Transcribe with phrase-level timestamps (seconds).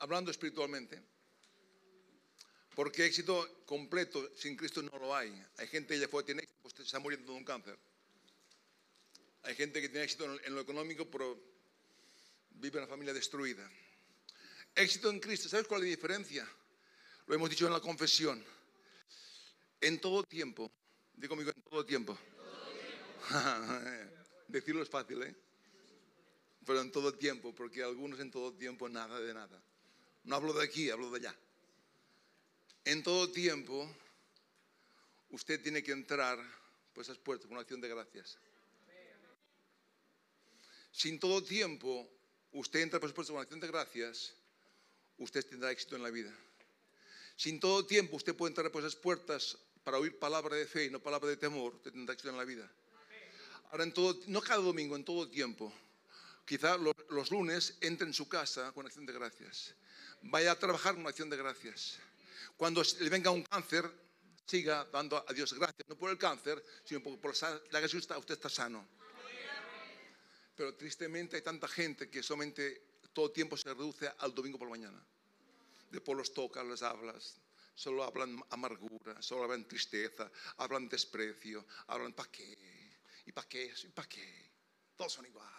[0.00, 1.00] hablando espiritualmente,
[2.74, 5.30] porque éxito completo sin Cristo no lo hay.
[5.58, 7.78] Hay gente que ya fue, tiene éxito, pues está muriendo de un cáncer.
[9.42, 11.38] Hay gente que tiene éxito en lo económico, pero
[12.50, 13.70] vive en una familia destruida.
[14.74, 16.48] Éxito en Cristo, ¿sabes cuál es la diferencia?
[17.26, 18.42] Lo hemos dicho en la confesión.
[19.80, 20.70] En todo tiempo,
[21.14, 22.18] digo conmigo, en todo tiempo.
[24.48, 25.34] Decirlo es fácil, ¿eh?
[26.64, 29.62] Pero en todo tiempo, porque algunos en todo tiempo nada de nada.
[30.24, 31.36] No hablo de aquí, hablo de allá.
[32.84, 33.88] En todo tiempo,
[35.30, 36.38] usted tiene que entrar
[36.92, 38.38] por esas puertas con una acción de gracias.
[40.92, 42.08] Sin todo tiempo,
[42.52, 44.34] usted entra por esas puertas con acción de gracias,
[45.18, 46.34] usted tendrá éxito en la vida.
[47.36, 50.90] Sin todo tiempo, usted puede entrar por esas puertas para oír palabra de fe y
[50.90, 52.70] no palabra de temor, usted tendrá éxito en la vida.
[53.70, 53.86] Ahora,
[54.26, 55.72] no cada domingo, en todo tiempo.
[56.44, 59.74] Quizá los, los lunes entre en su casa con acción de gracias.
[60.22, 61.98] Vaya a trabajar con acción de gracias.
[62.56, 63.90] Cuando le venga un cáncer,
[64.46, 67.34] siga dando a Dios gracias, no por el cáncer, sino por, por
[67.70, 68.86] la que usted está sano.
[70.54, 74.72] Pero tristemente hay tanta gente que solamente todo tiempo se reduce al domingo por la
[74.72, 75.06] mañana.
[75.90, 77.40] Después los toca, les hablas,
[77.74, 83.88] solo hablan amargura, solo hablan tristeza, hablan desprecio, hablan para qué, y para qué, y
[83.88, 84.50] para qué.
[84.96, 85.50] Todos son iguales.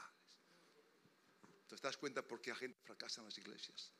[1.68, 3.92] ¿Te das cuenta por qué la gente fracasa en las iglesias?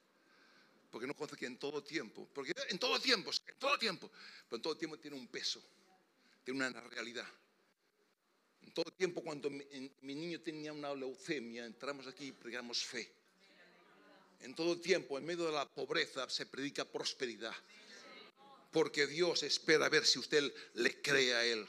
[0.92, 4.12] Porque no conoce que en todo tiempo, porque en todo tiempo, en todo tiempo,
[4.48, 5.64] pero en todo tiempo tiene un peso,
[6.44, 7.28] tiene una realidad.
[8.62, 9.64] En todo tiempo, cuando mi,
[10.02, 13.10] niño tenía una leucemia, entramos aquí y predicamos fe.
[14.42, 17.56] En todo tiempo, en medio de la pobreza, se predica prosperidad.
[18.72, 21.68] Porque Dios espera ver si usted le cree a Él.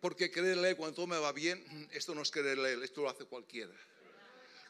[0.00, 3.74] Porque creerle cuando todo me va bien, esto no es creerle esto lo hace cualquiera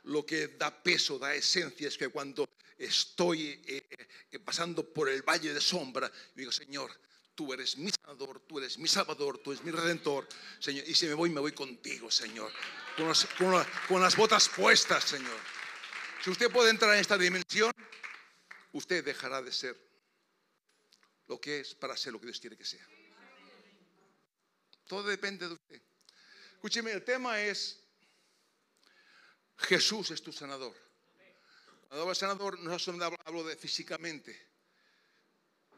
[0.05, 2.47] lo que da peso, da esencia, es que cuando
[2.79, 3.87] estoy eh,
[4.31, 6.91] eh, pasando por el valle de sombra, digo, Señor,
[7.35, 10.27] tú eres mi sanador, tú eres mi salvador, tú eres mi redentor,
[10.59, 10.85] Señor.
[10.87, 12.53] Y si me voy, me voy contigo, Señor.
[12.97, 15.39] Con, con las botas puestas, Señor.
[16.23, 17.73] Si usted puede entrar en esta dimensión,
[18.73, 19.77] usted dejará de ser
[21.27, 22.87] lo que es para ser lo que Dios quiere que sea.
[24.87, 25.83] Todo depende de usted.
[26.55, 27.81] Escúcheme, el tema es
[29.59, 30.75] Jesús es tu sanador.
[31.91, 34.55] De sanador, no solo hablo de físicamente.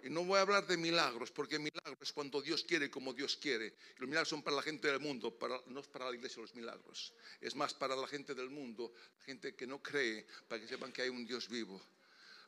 [0.02, 3.36] Y no voy a hablar de milagros, porque milagros es cuando Dios quiere como Dios
[3.36, 3.74] quiere.
[3.96, 6.54] Los milagros son para la gente del mundo, para, no es para la iglesia los
[6.54, 7.12] milagros.
[7.40, 10.92] Es más para la gente del mundo, la gente que no cree, para que sepan
[10.92, 11.82] que hay un Dios vivo.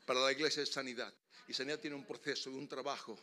[0.07, 1.13] Para la iglesia es sanidad.
[1.49, 3.19] Y sanidad tiene un proceso un trabajo.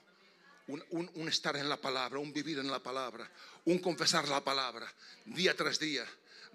[0.67, 3.31] Un estar en la palabra, un vivir en la palabra,
[3.65, 4.91] un confesar la palabra
[5.25, 6.05] día tras día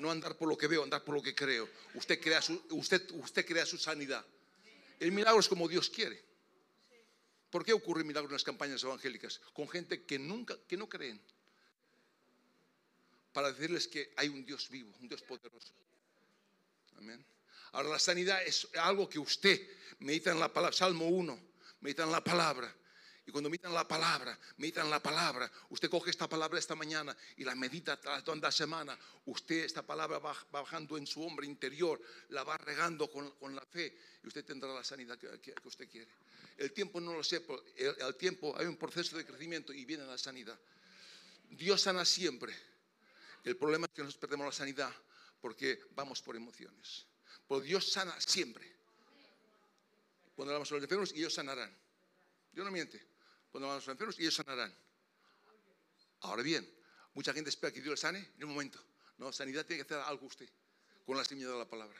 [0.00, 1.68] no andar por lo que veo, andar por lo que creo.
[1.94, 4.24] Usted crea su, usted, usted crea su sanidad.
[4.98, 6.22] El milagro es como Dios quiere.
[7.50, 9.40] ¿Por qué ocurre milagros en las campañas evangélicas?
[9.52, 11.20] Con gente que nunca, que no creen.
[13.32, 15.72] Para decirles que hay un Dios vivo, un Dios poderoso.
[16.96, 17.24] Amén.
[17.72, 19.60] Ahora la sanidad es algo que usted
[20.00, 21.40] medita en la palabra, Salmo 1,
[21.80, 22.74] medita en la palabra.
[23.30, 27.44] Y cuando meditan la palabra, meditan la palabra, usted coge esta palabra esta mañana y
[27.44, 32.42] la medita toda la semana, usted esta palabra va bajando en su hombre interior, la
[32.42, 36.10] va regando con, la fe y usted tendrá la sanidad que, usted quiere.
[36.56, 40.04] El tiempo no lo sé, pero el, tiempo hay un proceso de crecimiento y viene
[40.04, 40.58] la sanidad.
[41.50, 42.52] Dios sana siempre.
[43.44, 44.92] El problema es que nos perdemos la sanidad
[45.40, 47.06] porque vamos por emociones.
[47.46, 48.68] Pero Dios sana siempre.
[50.34, 51.72] Cuando hablamos a los enfermos, ellos sanarán.
[52.52, 53.09] Dios no miente
[53.50, 54.74] cuando van a los enfermos y ellos sanarán.
[56.20, 56.68] Ahora bien,
[57.14, 58.82] mucha gente espera que Dios le sane en un momento.
[59.18, 60.48] No, sanidad tiene que hacer algo usted
[61.04, 61.98] con la semilla de la palabra.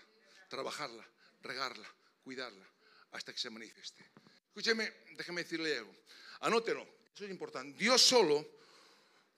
[0.48, 1.06] Trabajarla,
[1.42, 1.88] regarla,
[2.22, 2.66] cuidarla,
[3.12, 4.04] hasta que se manifieste.
[4.48, 5.94] Escúcheme, déjeme decirle algo.
[6.40, 7.78] Anótelo, eso es importante.
[7.78, 8.46] Dios solo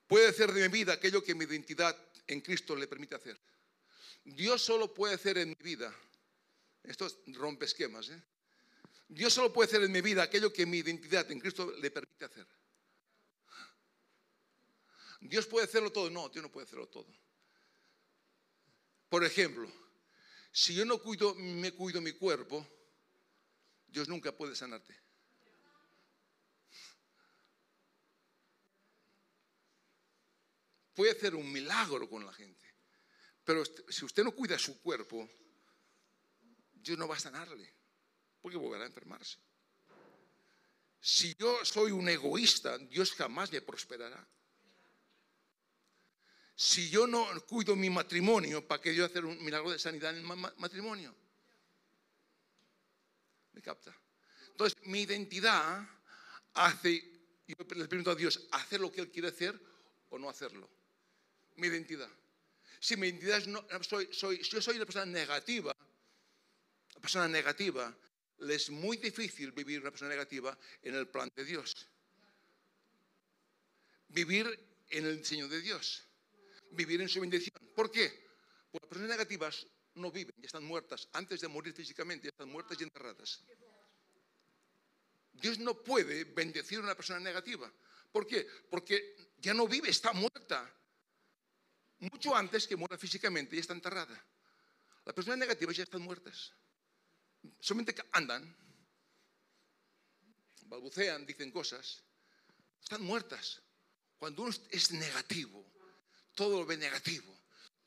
[0.07, 1.97] puede hacer de mi vida aquello que mi identidad
[2.27, 3.39] en Cristo le permite hacer.
[4.23, 5.93] Dios solo puede hacer en mi vida,
[6.83, 8.21] esto rompe esquemas, ¿eh?
[9.07, 12.25] Dios solo puede hacer en mi vida aquello que mi identidad en Cristo le permite
[12.25, 12.47] hacer.
[15.21, 16.09] Dios puede hacerlo todo.
[16.09, 17.07] No, Dios no puede hacerlo todo.
[19.09, 19.71] Por ejemplo,
[20.51, 22.67] si yo no cuido, me cuido mi cuerpo,
[23.87, 24.99] Dios nunca puede sanarte.
[30.95, 32.65] Puede hacer un milagro con la gente,
[33.43, 35.27] pero si usted no cuida su cuerpo,
[36.71, 37.82] Dios no va a sanarle
[38.43, 39.37] porque volverá a enfermarse.
[40.99, 44.27] Si yo soy un egoísta, Dios jamás me prosperará.
[46.55, 50.17] Si yo no cuido mi matrimonio, ¿para qué yo hacer un milagro de sanidad en
[50.17, 51.15] el matrimonio?
[53.53, 53.95] ¿Me capta?
[54.51, 55.87] Entonces, mi identidad
[56.53, 57.01] hace,
[57.47, 59.59] yo le pregunto a Dios, ¿hacer lo que Él quiere hacer
[60.09, 60.69] o no hacerlo?
[61.55, 62.09] Mi identidad.
[62.79, 65.73] Si mi identidad es no, soy, soy, si yo soy una persona negativa,
[66.91, 67.95] una persona negativa,
[68.43, 71.73] le es muy difícil vivir una persona negativa en el plan de Dios.
[74.09, 74.47] Vivir
[74.89, 76.03] en el diseño de Dios.
[76.71, 77.55] Vivir en su bendición.
[77.75, 78.27] ¿Por qué?
[78.71, 81.07] Porque las personas negativas no viven, ya están muertas.
[81.13, 83.43] Antes de morir físicamente, ya están muertas y enterradas.
[85.33, 87.71] Dios no puede bendecir a una persona negativa.
[88.11, 88.47] ¿Por qué?
[88.69, 90.71] Porque ya no vive, está muerta.
[91.99, 94.25] Mucho antes que muera físicamente, ya está enterrada.
[95.05, 96.53] Las personas negativas ya están muertas.
[97.59, 98.55] Solamente andan,
[100.63, 102.03] balbucean, dicen cosas.
[102.81, 103.61] Están muertas.
[104.17, 105.71] Cuando uno es negativo,
[106.33, 107.37] todo lo ve negativo,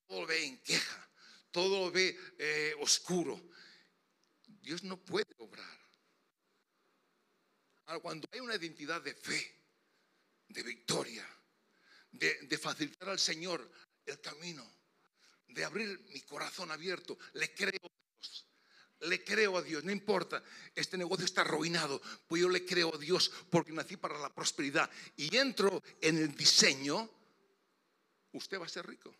[0.06, 1.10] todo lo ve en queja,
[1.50, 3.50] todo lo ve eh, oscuro.
[4.46, 5.78] Dios no puede obrar.
[7.86, 9.56] Ahora, cuando hay una identidad de fe,
[10.48, 11.26] de victoria,
[12.10, 13.70] de, facilitar al Señor
[14.04, 14.68] el camino,
[15.48, 17.95] de abrir mi corazón abierto, le creo.
[19.00, 20.42] Le creo a Dios, no importa,
[20.74, 24.90] este negocio está arruinado, pues yo le creo a Dios porque nací para la prosperidad
[25.16, 27.08] y entro en el diseño,
[28.32, 29.14] usted va a ser rico.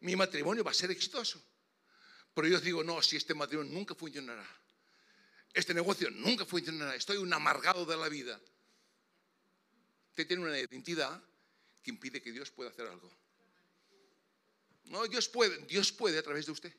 [0.00, 1.42] Mi matrimonio va a ser exitoso.
[2.34, 4.46] Pero yo digo, no, si este matrimonio nunca funcionará
[5.54, 8.40] este negocio nunca funcionará, estoy un amargado de la vida.
[10.10, 11.22] Usted tiene una identidad
[11.82, 13.10] que impide que Dios pueda hacer algo.
[14.84, 16.74] No, Dios puede, Dios puede a través de usted.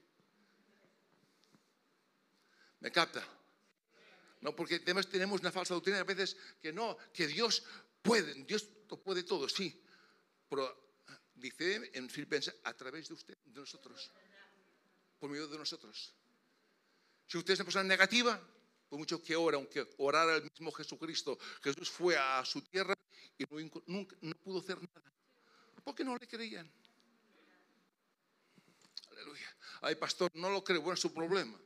[2.79, 3.25] ¿Me capta?
[4.41, 7.63] No, porque tenemos una falsa doctrina a veces que no, que Dios
[8.01, 8.63] puede, Dios
[9.03, 9.83] puede todo, sí.
[10.49, 10.95] Pero
[11.35, 14.11] dice en Filipenses, a través de usted, de nosotros,
[15.19, 16.13] por medio de nosotros.
[17.27, 18.41] Si usted es una persona negativa,
[18.87, 22.95] por mucho que ora, aunque orara el mismo Jesucristo, Jesús fue a su tierra
[23.37, 25.13] y no, nunca, no pudo hacer nada.
[25.83, 26.71] Porque no le creían.
[29.11, 29.57] Aleluya.
[29.81, 30.81] Ay, pastor, no lo creo.
[30.81, 31.59] Bueno, es su problema.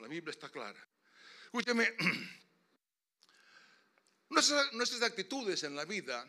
[0.00, 0.80] La Biblia está clara.
[1.44, 1.94] Escúcheme.
[4.30, 6.26] Nuestras, actitudes en la vida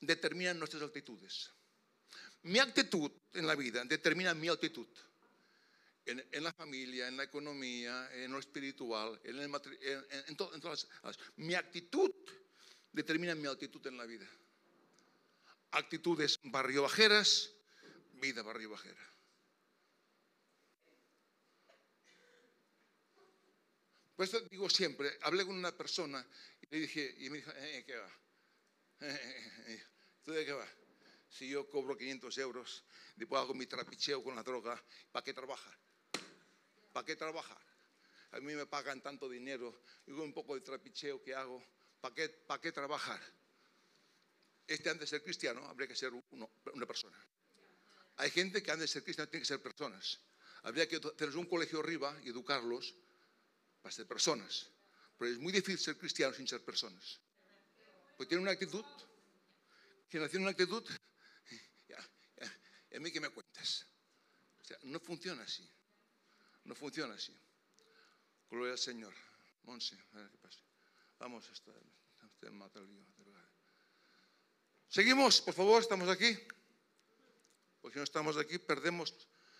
[0.00, 1.50] determinan nuestras actitudes.
[2.42, 4.86] Mi actitud en la vida determina mi actitud
[6.06, 12.10] en, la familia, en la economía, en lo espiritual, en, el, todas las Mi actitud
[12.92, 14.28] determina mi actitud en la vida.
[15.72, 17.50] Actitudes barrio bajeras,
[18.14, 19.10] vida barrio bajera.
[24.20, 26.22] Por eso digo siempre, hablé con una persona
[26.60, 28.12] y le dije, y me dijo, eh, ¿qué va?
[30.22, 30.68] ¿Tú de qué va?
[31.30, 32.84] Si yo cobro 500 euros,
[33.16, 34.78] después hago mi trapicheo con la droga,
[35.10, 35.74] ¿para qué trabajar?
[36.92, 37.62] ¿Para qué trabajar?
[38.32, 41.64] A mí me pagan tanto dinero, y un poco de trapicheo que hago,
[42.02, 43.22] ¿para qué, para qué trabajar?
[44.66, 47.16] Este antes de ser cristiano habría que ser una persona.
[48.16, 50.20] Hay gente que antes de ser cristiano tiene que ser personas.
[50.64, 52.94] Habría que tener un colegio arriba y educarlos
[53.82, 54.70] para ser personas.
[55.18, 57.20] Pero es muy difícil ser cristiano sin ser personas.
[58.16, 58.84] Pues tiene una actitud.
[60.08, 60.84] Quien tiene una actitud,
[61.86, 63.86] ya, a mí que me cuentas.
[64.60, 65.68] O sea, no funciona así.
[66.64, 67.36] No funciona así.
[68.50, 69.14] Gloria al Señor.
[69.62, 70.60] Monse, a ver qué pasa.
[71.18, 71.48] Vamos,
[72.74, 73.04] el lío.
[74.88, 76.36] Seguimos, por favor, estamos aquí.
[77.80, 79.14] Porque si no estamos aquí, perdemos.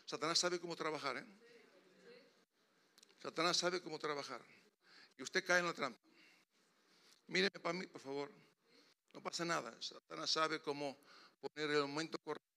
[0.05, 1.27] Satanás sabe cómo trabajar, ¿eh?
[3.23, 4.43] Satanás sabe cómo trabajar.
[5.19, 6.01] Y usted cae en la trampa.
[7.27, 8.33] Míreme para mí, por favor.
[9.13, 9.77] No pasa nada.
[9.81, 10.99] Satanás sabe cómo
[11.41, 12.49] poner el momento correcto,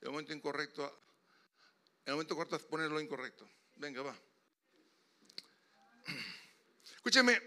[0.00, 1.00] el momento incorrecto,
[2.04, 3.48] el momento correcto poner lo incorrecto.
[3.76, 4.16] Venga, va.
[6.94, 7.40] Escúcheme.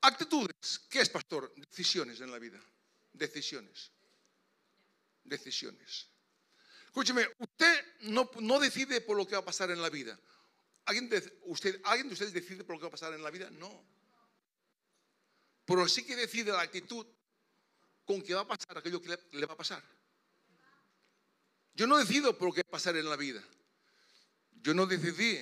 [0.00, 0.80] Actitudes.
[0.88, 1.52] ¿Qué es, pastor?
[1.56, 2.60] Decisiones en la vida.
[3.12, 3.90] Decisiones.
[5.24, 6.08] Decisiones.
[6.88, 10.18] Escúcheme, usted no, decide por lo que va a pasar en la vida.
[10.86, 13.30] ¿Alguien de, usted, ¿Alguien de ustedes decide por lo que va a pasar en la
[13.30, 13.50] vida?
[13.50, 13.84] No.
[15.66, 17.06] Pero sí que decide la actitud
[18.06, 19.84] con que va a pasar aquello que le va a pasar.
[21.74, 23.44] Yo no decido por qué pasar en la vida.
[24.50, 25.38] Yo no decidí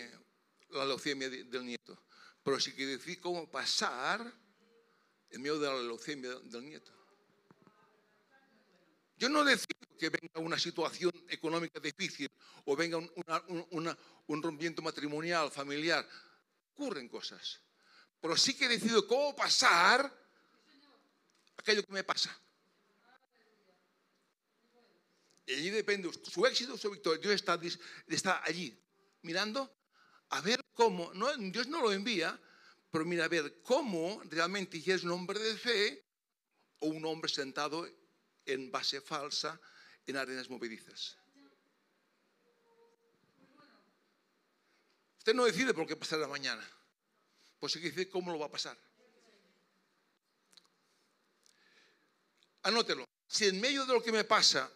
[0.71, 2.03] la leucemia del nieto,
[2.43, 4.21] pero sí que decidí cómo pasar
[5.31, 6.96] en medio de la leucemia del nieto.
[9.17, 12.31] Yo no decido que venga una situación económica difícil
[12.65, 16.07] o venga un rompimiento matrimonial, familiar.
[16.75, 17.61] Ocurren cosas.
[18.21, 20.13] Pero sí que decido cómo pasar
[21.57, 22.39] aquello que me pasa.
[25.47, 27.21] Y allí depende su éxito o su victoria.
[27.21, 27.35] Dios
[28.09, 28.79] está, allí
[29.23, 29.73] mirando
[30.31, 32.39] a ver cómo, Dios no lo envía,
[32.91, 36.05] pero mira a ver cómo realmente es un hombre de fe
[36.81, 37.87] o un hombre sentado
[38.47, 39.61] en base falsa
[40.07, 41.19] en arenas movedizas.
[45.19, 46.65] Usted no decide por qué pasará mañana,
[47.59, 48.79] pues sí que decide cómo lo va a pasar.
[52.63, 53.05] Anótelo.
[53.27, 54.71] Si en medio de lo que me pasa,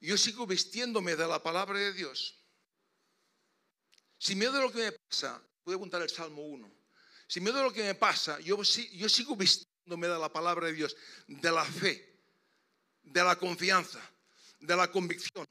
[0.00, 2.38] yo sigo vistiéndome de la palabra de Dios,
[4.18, 6.72] si medio de lo que me pasa, puede apuntar el Salmo 1,
[7.26, 10.72] si medio de lo que me pasa, yo, yo sigo vistiéndome de la palabra de
[10.72, 12.15] Dios, de la fe,
[13.06, 14.00] de la confianza,
[14.60, 15.46] de la convicción,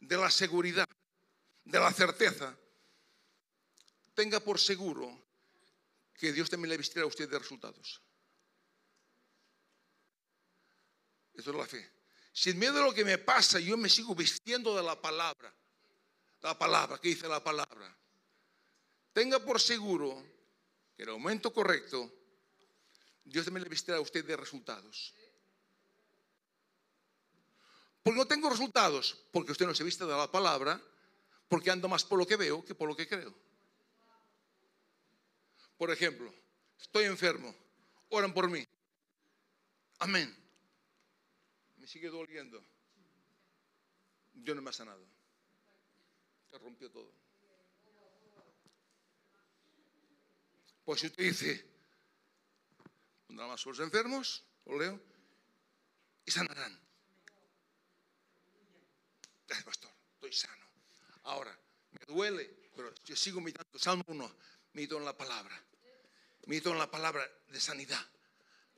[0.00, 0.88] de la seguridad,
[1.64, 2.54] de la certeza,
[4.14, 5.24] tenga por seguro
[6.14, 8.00] que Dios también le vestirá a usted de resultados.
[11.34, 11.90] Eso es la fe.
[12.32, 15.54] Si en medio de lo que me pasa yo me sigo vistiendo de la palabra,
[16.42, 17.96] la palabra, que dice la palabra,
[19.12, 20.22] tenga por seguro
[20.96, 22.12] que en el momento correcto
[23.24, 25.14] Dios también le vestirá a usted de resultados.
[28.06, 30.80] Porque no tengo resultados, porque usted no se viste de la palabra,
[31.48, 33.34] porque ando más por lo que veo que por lo que creo.
[35.76, 36.32] Por ejemplo,
[36.78, 37.52] estoy enfermo,
[38.10, 38.64] oran por mí.
[39.98, 40.32] Amén.
[41.78, 42.64] Me sigue doliendo.
[44.34, 45.04] Dios no me ha sanado.
[46.48, 47.10] Se rompió todo.
[50.84, 51.66] Pues si usted dice,
[53.30, 55.00] nada más los enfermos, lo leo,
[56.24, 56.85] y sanarán.
[59.46, 60.66] Gracias, pastor, estoy sano.
[61.24, 61.56] Ahora,
[61.92, 63.78] me duele, pero yo sigo meditando.
[63.78, 64.36] Salmo 1,
[64.72, 65.60] medito en la palabra.
[66.46, 68.04] Medito en la palabra de sanidad.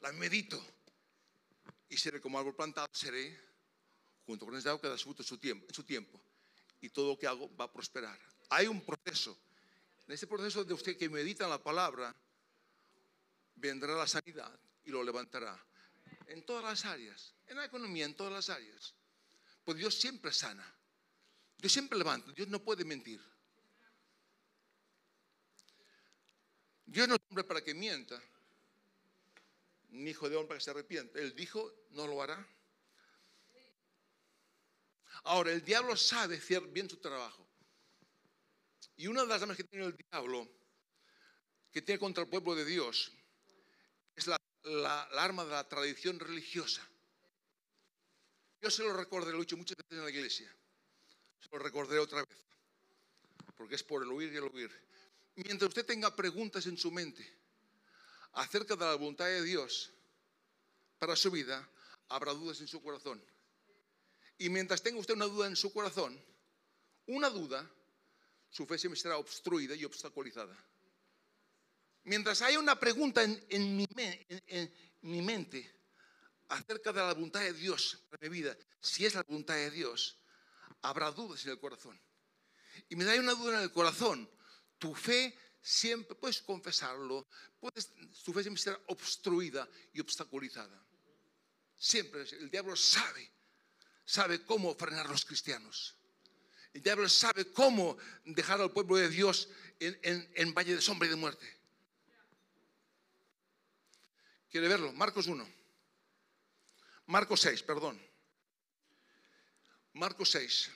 [0.01, 0.63] La medito.
[1.89, 3.49] Y seré como árbol plantado, seré
[4.27, 6.21] junto con agua que da en su tiempo, su tiempo.
[6.83, 8.19] Y todo lo que hago va a prosperar.
[8.51, 9.37] Hay un proceso.
[10.07, 12.15] En ese proceso de usted que medita en la palabra,
[13.55, 15.59] vendrá la sanidad y lo levantará.
[16.27, 17.35] En todas las áreas.
[17.47, 18.95] En la economía, en todas las áreas.
[19.69, 20.65] Pues Dios siempre sana.
[21.59, 22.33] Dios siempre levanta.
[22.33, 23.21] Dios no puede mentir.
[26.87, 28.19] Dios no es hombre para que mienta,
[29.91, 31.19] ni hijo de hombre para que se arrepienta.
[31.19, 32.49] Él dijo, no lo hará.
[35.25, 37.47] Ahora, el diablo sabe hacer bien su trabajo.
[38.97, 40.49] Y una de las armas que tiene el diablo,
[41.71, 43.13] que tiene contra el pueblo de Dios,
[44.17, 44.39] es la,
[45.13, 46.89] arma de la tradición religiosa.
[48.61, 50.53] Yo se lo recordé, lo he dicho muchas veces en la iglesia.
[51.41, 52.45] Se lo recordé otra vez.
[53.57, 54.71] Porque es por el oír y el oír.
[55.37, 57.25] Mientras usted tenga preguntas en su mente
[58.33, 59.93] acerca de la voluntad de Dios
[60.99, 61.69] para su vida,
[62.09, 63.23] habrá dudas en su corazón.
[64.39, 66.21] Y mientras tenga usted una duda en su corazón,
[67.07, 67.69] una duda,
[68.51, 70.57] su fe se será obstruida y obstaculizada.
[72.05, 75.78] Mientras haya una pregunta en mi mente
[76.49, 80.19] acerca de la voluntad de Dios para mi vida, si es la voluntad de Dios,
[80.83, 82.01] habrá dudas en el corazón.
[82.89, 84.31] Y me da una duda en el corazón,
[84.79, 87.27] tu fe siempre, puedes confesarlo,
[87.59, 87.93] puedes,
[88.25, 90.85] tu fe siempre será obstruida y obstaculizada.
[91.77, 93.31] Siempre, el diablo sabe,
[94.05, 95.97] sabe cómo frenar a los cristianos.
[96.73, 101.11] El diablo sabe cómo dejar al pueblo de Dios en, en valle de sombra y
[101.11, 101.59] de muerte.
[104.51, 104.93] ¿Quiere verlo?
[104.93, 105.58] Marcos 1.
[107.09, 107.99] Marcos 6, perdón.
[109.95, 110.71] Marcos 6.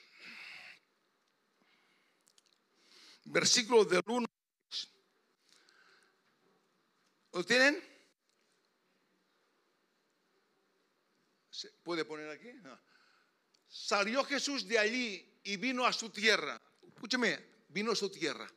[3.25, 4.25] Versículo del 1.
[7.33, 7.83] ¿Lo tienen?
[11.51, 12.49] ¿Se puede poner aquí?
[13.69, 16.59] Salió Jesús de allí y vino a su tierra.
[16.81, 18.51] Escúcheme, vino a su tierra.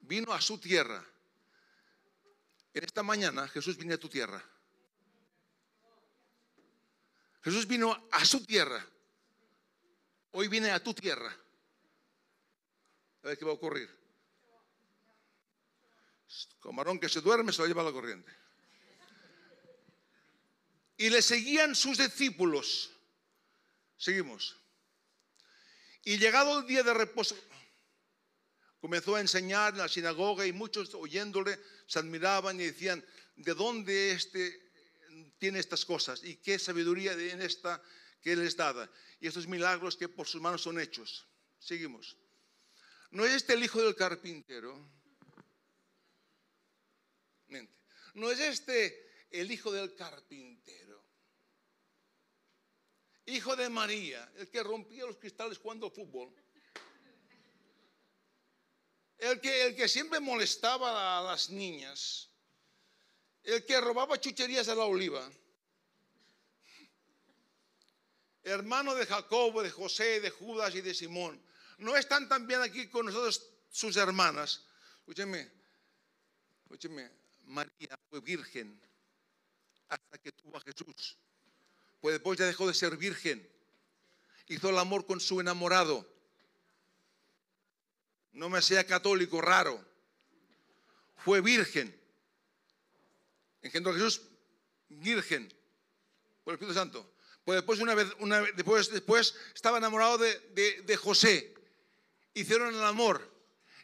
[0.00, 1.04] Vino a su tierra.
[2.72, 4.42] En esta mañana Jesús viene a tu tierra.
[7.42, 8.84] Jesús vino a su tierra.
[10.32, 11.34] Hoy viene a tu tierra.
[13.22, 13.88] A ver qué va a ocurrir.
[16.62, 18.30] Camarón que se duerme se lo lleva a la corriente.
[20.96, 22.90] Y le seguían sus discípulos.
[23.96, 24.56] Seguimos.
[26.04, 27.36] Y llegado el día de reposo,
[28.80, 33.04] comenzó a enseñar en la sinagoga y muchos oyéndole se admiraban y decían,
[33.36, 34.69] ¿de dónde este
[35.38, 37.82] tiene estas cosas y qué sabiduría en esta
[38.20, 38.90] que les dada.
[39.20, 41.26] Y estos milagros que por sus manos son hechos.
[41.58, 42.16] Seguimos.
[43.10, 45.00] ¿No es este el hijo del carpintero?
[48.14, 50.80] ¿No es este el hijo del carpintero?
[53.26, 56.34] hijo de María, el que rompía los cristales jugando fútbol,
[59.18, 62.29] el que, el que siempre molestaba a las niñas,
[63.44, 65.28] el que robaba chucherías a la oliva,
[68.42, 71.40] hermano de Jacobo, de José, de Judas y de Simón,
[71.78, 74.64] no están también aquí con nosotros sus hermanas.
[74.98, 75.50] Escúcheme,
[76.62, 77.10] escúcheme,
[77.44, 78.80] María fue virgen
[79.88, 81.16] hasta que tuvo a Jesús.
[82.00, 83.46] Pues después ya dejó de ser virgen.
[84.46, 86.06] Hizo el amor con su enamorado.
[88.32, 89.84] No me sea católico raro.
[91.16, 91.99] Fue virgen.
[93.62, 94.22] Engendró a Jesús
[94.88, 95.52] virgen
[96.44, 97.14] por el Espíritu Santo.
[97.44, 101.54] Pues después, una vez, una después, después estaba enamorado de, de José.
[102.34, 103.28] Hicieron el amor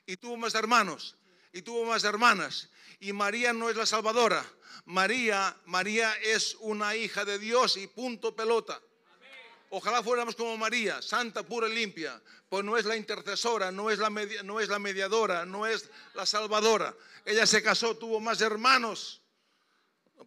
[0.06, 1.16] y tuvo más hermanos
[1.52, 2.68] y tuvo más hermanas.
[3.00, 4.44] Y María no es la salvadora.
[4.84, 8.80] María, María es una hija de Dios y punto pelota.
[9.70, 12.22] Ojalá fuéramos como María, santa, pura y limpia.
[12.48, 16.24] Pues no es la intercesora, no es la, no es la mediadora, no es la
[16.24, 16.94] salvadora.
[17.24, 19.22] Ella se casó, tuvo más hermanos.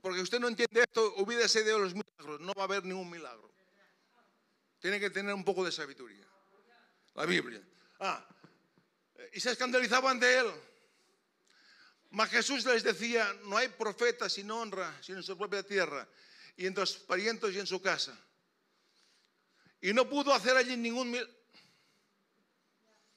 [0.01, 2.39] Porque usted no entiende esto, olvídese de los milagros.
[2.41, 3.51] No va a haber ningún milagro.
[4.79, 6.25] Tiene que tener un poco de sabiduría.
[7.15, 7.61] La Biblia.
[7.99, 8.25] Ah,
[9.33, 10.47] y se escandalizaban de él.
[12.11, 16.07] Mas Jesús les decía, no hay profeta sin honra, sino en su propia tierra,
[16.55, 18.17] y en sus parientes y en su casa.
[19.81, 21.17] Y no pudo hacer allí ningún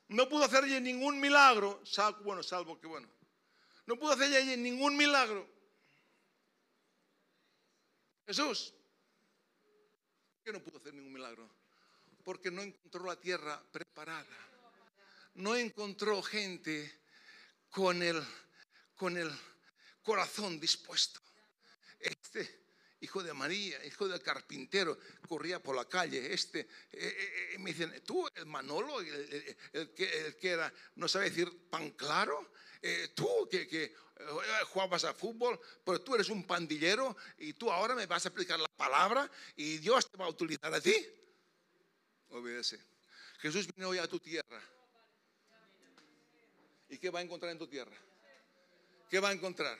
[0.08, 1.82] no pudo hacer allí ningún milagro,
[2.22, 3.08] bueno, salvo que bueno,
[3.86, 5.48] no pudo hacer allí ningún milagro.
[8.26, 8.74] Jesús,
[10.34, 11.48] ¿por qué no pudo hacer ningún milagro?
[12.24, 14.36] Porque no encontró la tierra preparada,
[15.34, 17.00] no encontró gente
[17.70, 18.22] con el
[19.02, 19.30] con el
[20.02, 21.20] corazón dispuesto.
[21.98, 22.62] Este
[23.00, 26.32] hijo de María, hijo del carpintero, corría por la calle.
[26.32, 31.68] Este, eh, eh, eh, me dicen, tú, el Manolo, el, que, era, no sabe decir
[31.68, 32.52] pan claro,
[33.14, 33.94] tú que, que
[34.66, 38.58] jugabas a fútbol, pero tú eres un pandillero y tú ahora me vas a explicar
[38.58, 40.94] la palabra y Dios te va a utilizar a ti.
[42.30, 42.78] Obedece.
[43.38, 44.62] Jesús vino hoy a tu tierra.
[46.88, 47.96] ¿Y qué va a encontrar en tu tierra?
[49.12, 49.78] ¿qué va a encontrar?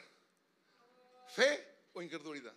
[1.28, 2.54] ¿Fe o incredulidad?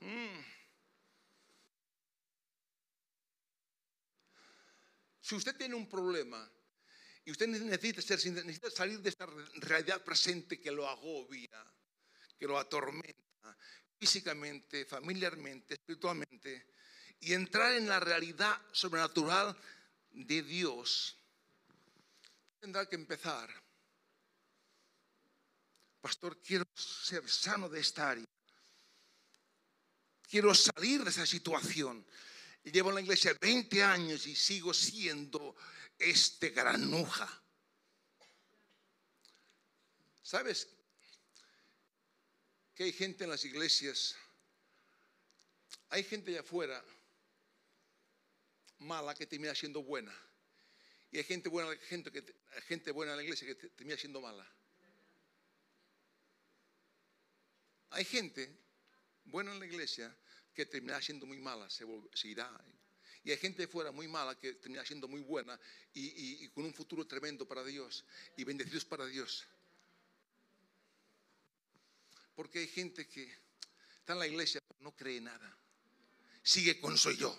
[0.00, 0.40] Mm.
[5.20, 6.50] Si usted tiene un problema
[7.24, 11.48] y usted necesita, ser, necesita salir de esta realidad presente que lo agobia,
[12.38, 13.56] que lo atormenta
[13.98, 16.68] físicamente, familiarmente, espiritualmente,
[17.20, 19.54] y entrar en la realidad sobrenatural
[20.10, 21.18] de Dios,
[22.58, 23.50] tendrá que empezar.
[26.00, 28.24] Pastor, quiero ser sano de esta área.
[30.22, 32.06] Quiero salir de esa situación.
[32.64, 35.56] Llevo en la iglesia 20 años y sigo siendo
[36.00, 37.28] este granuja.
[40.22, 40.68] ¿Sabes
[42.74, 44.16] que hay gente en las iglesias?
[45.90, 46.84] Hay gente allá afuera
[48.78, 50.14] mala que termina siendo buena.
[51.12, 52.10] Y hay gente buena, gente,
[52.66, 54.46] gente buena en la iglesia que termina siendo mala.
[57.90, 58.56] Hay gente
[59.24, 60.16] buena en la iglesia
[60.54, 61.84] que termina siendo muy mala, se,
[62.24, 62.48] irá.
[63.22, 65.58] Y hay gente fuera muy mala que termina siendo muy buena
[65.92, 68.04] y, con un futuro tremendo para Dios
[68.36, 69.46] y bendecidos para Dios.
[72.34, 73.30] Porque hay gente que
[73.98, 75.58] está en la iglesia no cree nada.
[76.42, 77.38] Sigue con soy yo.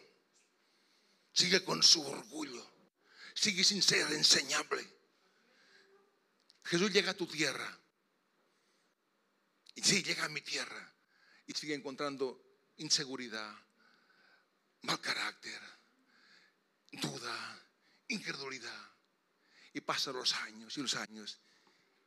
[1.33, 2.71] Sigue con su orgullo
[3.33, 4.85] sigue sin ser enseñable.
[6.63, 7.79] Jesús llega a tu tierra.
[9.75, 10.93] Y sí, llega a mi tierra.
[11.47, 12.41] Y sigue encontrando
[12.77, 13.53] inseguridad,
[14.83, 15.61] mal carácter,
[16.91, 17.67] duda,
[18.07, 18.91] incredulidad.
[19.73, 21.39] Y pasan los años y los años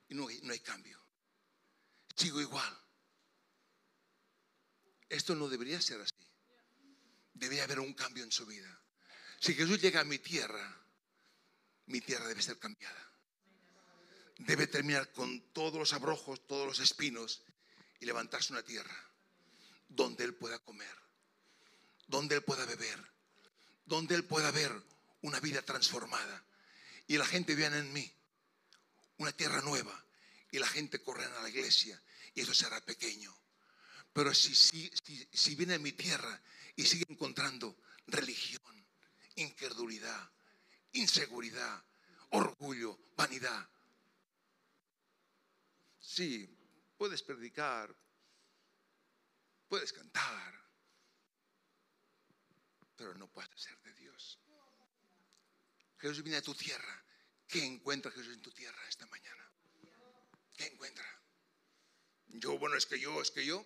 [0.09, 1.01] y no hay, no hay cambio.
[2.15, 2.79] Sigo igual.
[5.09, 6.13] Esto no debería ser así.
[7.33, 8.83] Debería haber un cambio en su vida.
[9.41, 10.85] Si Jesús llega a mi tierra,
[11.87, 13.13] mi tierra debe ser cambiada.
[14.39, 17.43] Debe terminar con todos los abrojos, todos los espinos
[18.01, 18.97] y levantarse una tierra
[19.89, 20.95] donde Él pueda comer,
[22.07, 22.99] donde Él pueda beber,
[23.87, 24.73] donde Él pueda ver
[25.23, 26.45] una vida transformada.
[27.07, 28.11] Y la gente vea en mí
[29.19, 30.05] una tierra nueva
[30.51, 32.01] y la gente corre a la iglesia
[32.35, 33.35] y eso será pequeño.
[34.13, 34.91] Pero si, si,
[35.33, 36.41] si viene a mi tierra
[36.77, 38.87] y sigue encontrando religión,
[39.37, 40.31] incredulidad,
[40.93, 41.85] inseguridad,
[42.31, 43.69] orgullo, vanidad.
[46.01, 46.49] Sí,
[46.97, 47.95] puedes predicar,
[49.69, 50.64] puedes cantar,
[52.97, 54.39] pero no puedes ser de Dios.
[55.99, 57.05] Jesús viene a tu tierra.
[57.47, 59.51] ¿Qué encuentra Jesús en tu tierra esta mañana?
[60.57, 61.05] ¿Qué encuentra?
[62.29, 63.65] Yo, bueno, es que yo, es que yo.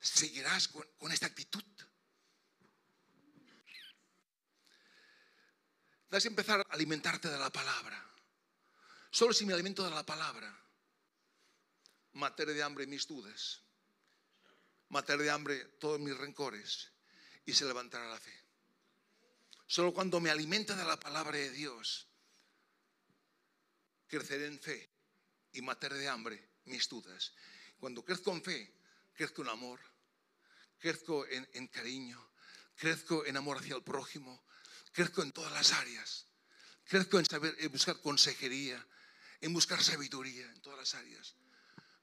[0.00, 1.62] Seguirás con, esta actitud.
[6.10, 8.04] Debes empezar a alimentarte de la palabra.
[9.10, 10.54] Solo si me alimento de la palabra,
[12.12, 13.62] mataré de hambre mis dudas,
[14.88, 16.91] mataré de hambre todos mis rencores
[17.44, 18.32] y se levantará la fe.
[19.66, 22.06] Solo cuando me alimenta de la palabra de Dios,
[24.06, 24.90] creceré en fe
[25.52, 27.32] y mataré de hambre mis dudas.
[27.78, 28.74] Cuando crezco en fe,
[29.14, 29.80] crezco en amor,
[30.78, 32.32] crezco en, cariño,
[32.76, 34.44] crezco en amor hacia el prójimo,
[34.92, 36.26] crezco en todas las áreas,
[36.84, 38.86] crezco en saber, en buscar consejería,
[39.40, 41.34] en buscar sabiduría en todas las áreas.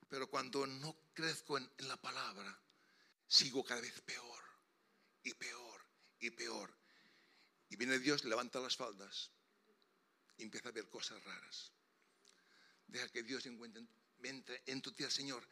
[0.10, 2.60] Pero cuando no crezco en la palabra,
[3.28, 4.49] sigo cada vez peor
[5.30, 5.86] y peor
[6.20, 6.76] y peor.
[7.70, 9.32] Y viene Dios, levanta las faldas
[10.38, 11.72] y empieza a ver cosas raras.
[12.88, 13.84] Deja que Dios encuentre
[14.24, 15.48] entre en tu tierra, Señor.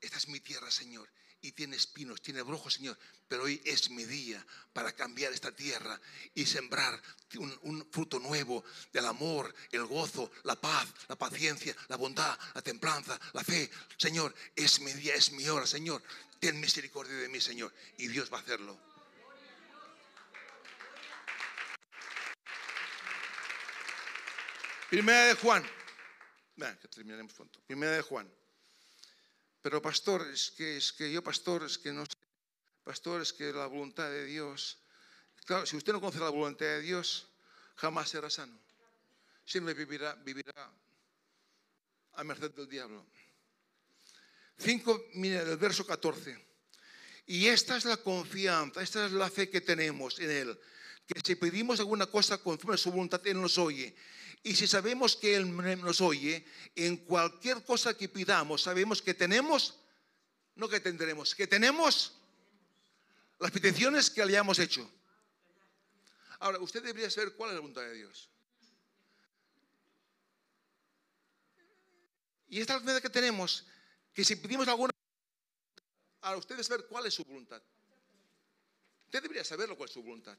[0.00, 1.10] Esta es mi tierra, Señor.
[1.42, 2.96] Y tiene espinos, tiene brujos, Señor.
[3.26, 6.00] Pero hoy es mi día para cambiar esta tierra
[6.34, 7.00] y sembrar
[7.36, 12.62] un, un, fruto nuevo del amor, el gozo, la paz, la paciencia, la bondad, la
[12.62, 13.70] templanza, la fe.
[13.96, 16.02] Señor, es mi día, es mi hora, Señor.
[16.38, 17.72] Ten misericordia de mí, Señor.
[17.98, 18.89] Y Dios va a hacerlo.
[24.90, 25.64] Primera de Juan.
[26.56, 27.60] Vean, que terminaremos pronto.
[27.64, 28.28] Primera de Juan.
[29.62, 32.18] Pero pastor, es que, es que yo, pastor, es que no sé.
[32.82, 34.78] Pastor, es que la voluntad de Dios.
[35.44, 37.28] Claro, si usted no conoce la voluntad de Dios,
[37.76, 38.58] jamás será sano.
[39.46, 40.72] Siempre vivirá, vivirá
[42.14, 43.06] a merced del diablo.
[44.58, 46.36] 5, mira, el verso 14.
[47.26, 50.60] Y esta es la confianza, esta es la fe que tenemos en Él.
[51.12, 53.96] Que si pedimos alguna cosa conforme a su voluntad, Él nos oye.
[54.44, 56.46] Y si sabemos que Él nos oye,
[56.76, 59.78] en cualquier cosa que pidamos, sabemos que tenemos,
[60.54, 62.14] no que tendremos, que tenemos
[63.40, 64.88] las peticiones que le hayamos hecho.
[66.38, 68.30] Ahora, usted debería saber cuál es la voluntad de Dios.
[72.48, 73.66] Y esta es la voluntad que tenemos,
[74.14, 74.92] que si pedimos alguna
[76.22, 77.62] Ahora, usted debe saber cuál es su voluntad.
[79.06, 80.36] Usted debería saber cuál es su voluntad.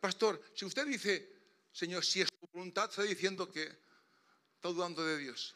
[0.00, 1.32] Pastor, si usted dice,
[1.72, 5.54] Señor, si es tu voluntad, está diciendo que está dudando de Dios.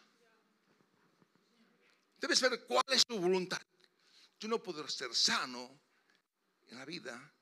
[2.20, 3.60] Debe saber cuál es su voluntad.
[4.38, 5.80] Yo no puedo ser sano
[6.68, 7.34] en la vida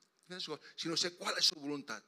[0.75, 2.03] si no sé cuál es su voluntad.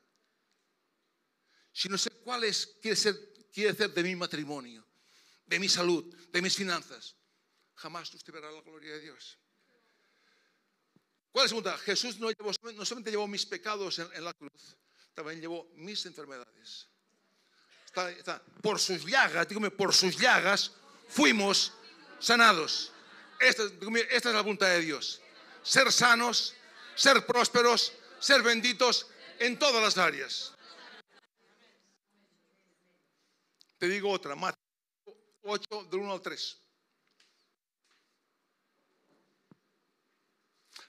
[1.73, 3.15] Si no sé cuál es, quiere, ser,
[3.53, 4.85] quiere hacer de mi matrimonio,
[5.47, 7.15] de mi salud, de mis finanzas.
[7.77, 9.39] Jamás usted verá la gloria de Dios.
[11.33, 11.79] ¿Cuál es la segunda?
[11.79, 14.77] Jesús no, llevó, no solamente llevó mis pecados en, en, la cruz,
[15.15, 16.89] también llevó mis enfermedades.
[17.87, 20.73] Está, está, por sus llagas, dígame, por sus llagas
[21.09, 21.73] fuimos
[22.19, 22.93] sanados.
[23.41, 25.21] Esta, dígame, esta es la voluntad de Dios.
[25.63, 26.55] Ser sanos,
[26.95, 29.07] ser prósperos, ser benditos
[29.39, 30.53] en todas las áreas.
[33.79, 34.59] Te digo otra, Mateo
[35.43, 36.59] 8, del 1 al 3.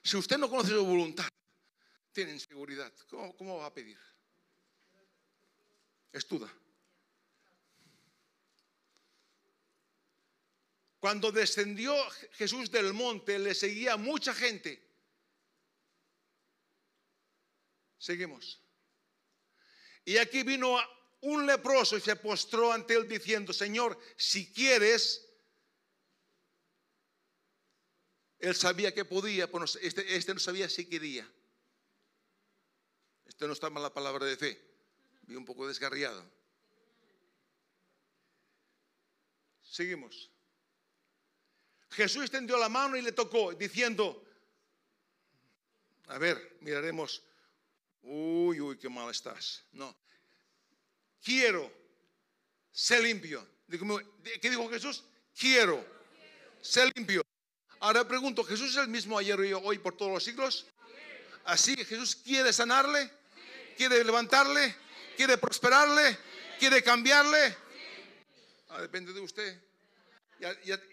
[0.04, 1.28] Si usted no conoce su voluntad,
[2.12, 2.92] tiene inseguridad.
[3.38, 3.98] ¿Cómo, va a pedir?
[6.12, 6.52] Estuda.
[11.00, 11.96] Cuando descendió
[12.34, 14.86] Jesús del monte, le seguía mucha gente.
[17.98, 18.62] Seguimos.
[20.04, 20.78] Y aquí vino
[21.22, 25.29] un leproso y se postró ante él diciendo, Señor, si quieres,
[28.40, 31.30] Él sabía que podía, pero este, este no sabía si quería.
[33.26, 34.62] Este no está mal la palabra de fe.
[35.24, 36.24] Vi un poco desgarriado.
[39.62, 40.32] Seguimos.
[41.92, 44.26] Jesús extendió la mano y le tocó, diciendo,
[46.08, 47.24] a ver, miraremos,
[48.04, 49.66] uy, uy, qué mal estás.
[49.74, 49.96] No,
[51.22, 51.72] quiero
[52.72, 53.46] ser limpio.
[53.70, 55.04] ¿Qué dijo Jesús?
[55.38, 55.86] Quiero
[56.62, 57.29] ser limpio.
[57.82, 60.66] Ahora pregunto, ¿Jesús es el mismo ayer y hoy por todos los siglos?
[61.46, 63.10] Así que Jesús quiere sanarle,
[63.78, 64.76] quiere levantarle,
[65.16, 66.18] quiere prosperarle,
[66.60, 67.56] quiere cambiarle.
[68.70, 69.62] Ah, depende de usted.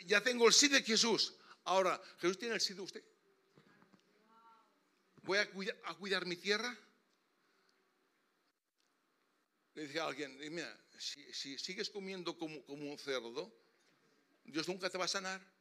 [0.07, 1.35] Ya, tengo el sí de Jesús.
[1.64, 3.05] Ahora, ¿Jesús tiene el sí de usted?
[5.22, 5.51] ¿Voy a
[5.99, 6.77] cuidar, mi tierra?
[9.75, 13.53] Le dije a alguien, mira, si, si sigues comiendo como, como un cerdo,
[14.44, 15.56] Dios nunca te va a sanar.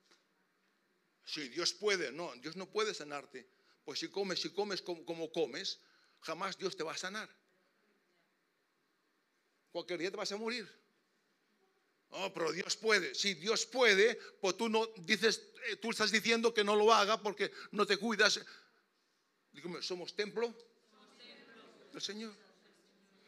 [1.25, 3.47] Si Dios puede, no, Dios no puede sanarte.
[3.83, 5.79] Pues si comes, si comes como, comes,
[6.21, 7.29] jamás Dios te va a sanar.
[9.71, 10.67] Cualquier día te vas a morir.
[12.09, 13.13] Oh, pero Dios puede.
[13.13, 17.21] Si Dios puede, pues tú no dices, eh, tú estás diciendo que no lo haga
[17.21, 18.39] porque no te cuidas.
[19.51, 20.55] Dígame, ¿somos templo?
[21.95, 22.35] del Señor.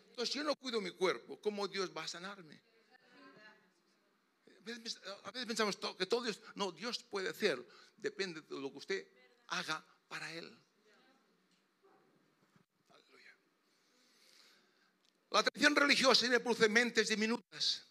[0.10, 2.60] Entonces, yo no cuido mi cuerpo, ¿cómo Dios va a sanarme?
[5.24, 9.08] A veces pensamos que todo Dios, no, Dios puede hacer, depende de lo que usted
[9.48, 10.58] haga para Él.
[15.32, 17.84] La tradición religiosa me produce mentes diminutas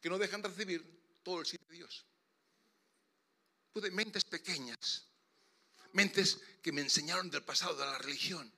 [0.00, 0.84] que no dejan recibir
[1.22, 2.04] todo el sí de Dios.
[3.72, 5.06] Pude mentes pequeñas,
[5.92, 8.52] mentes que me enseñaron del pasado de la religión,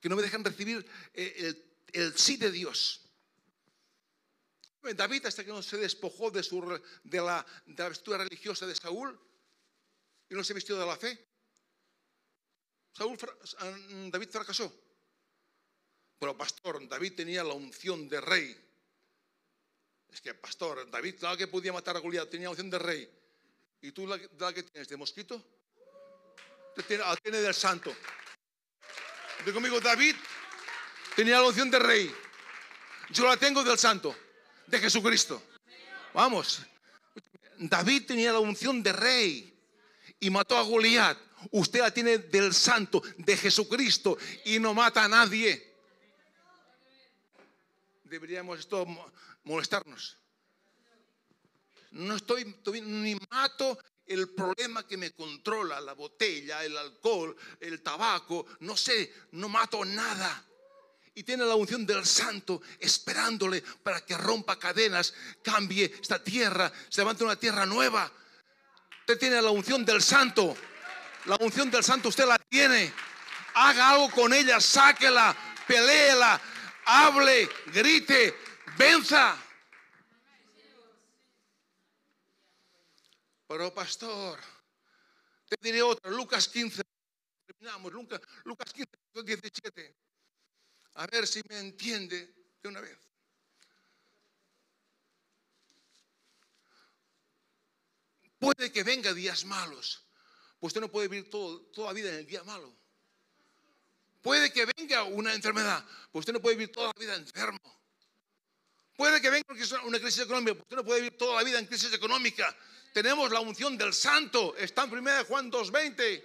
[0.00, 1.54] que no me dejan recibir eh,
[1.92, 3.02] el, sí de Dios.
[4.92, 6.60] David, hasta que no se despojó de, su,
[7.04, 9.18] de, la, de vestura religiosa de Saúl
[10.28, 11.26] y no se vistió de la fe,
[12.92, 13.18] Saúl,
[14.10, 14.72] David fracasó.
[16.18, 18.56] Pero pastor, David tenía la unción de rey.
[20.08, 23.10] Es que, pastor, David, claro que podía matar a Goliat, tenía la unción de rey.
[23.82, 25.42] ¿Y tú la, que tienes de mosquito?
[26.86, 27.94] Tiene, la tiene del santo.
[29.44, 30.14] Digo conmigo, David
[31.16, 32.14] tenía la unción de rey.
[33.10, 34.16] Yo la tengo del santo,
[34.66, 35.42] de Jesucristo.
[36.12, 36.62] Vamos.
[37.58, 39.54] David tenía la unción de rey
[40.20, 41.18] y mató a Goliat.
[41.50, 45.74] Usted la tiene del santo, de Jesucristo y no mata a nadie.
[48.04, 48.86] Deberíamos esto
[49.44, 50.16] molestarnos.
[51.90, 58.46] No estoy, ni mato el problema que me controla, la botella, el alcohol, el tabaco,
[58.60, 60.44] no sé, no mato nada.
[61.14, 67.00] Y tiene la unción del santo esperándole para que rompa cadenas, cambie esta tierra, se
[67.00, 68.10] levante una tierra nueva.
[69.00, 70.56] Usted tiene la unción del santo.
[71.26, 72.92] La unción del santo usted la tiene.
[73.54, 75.36] Haga algo con ella, sáquela,
[75.68, 76.40] peleela,
[76.84, 78.34] hable, grite,
[78.76, 79.36] venza.
[83.46, 84.40] Pero pastor,
[85.48, 86.82] te diré otra, Lucas 15,
[87.46, 88.90] terminamos, Lucas, Lucas 15,
[89.22, 89.94] 17.
[90.94, 92.98] A ver si me entiende de una vez.
[98.38, 100.04] Puede que venga días malos,
[100.60, 102.74] pues usted no puede vivir toda la vida en el día malo.
[104.20, 107.58] Puede que venga una enfermedad, pues usted no puede vivir toda la vida enfermo.
[108.96, 109.44] Puede que venga
[109.84, 112.54] una crisis económica, pues usted no puede vivir toda la vida en crisis económica
[112.94, 114.56] tenemos la unción del santo.
[114.56, 116.22] Está en 1 Juan 2.20.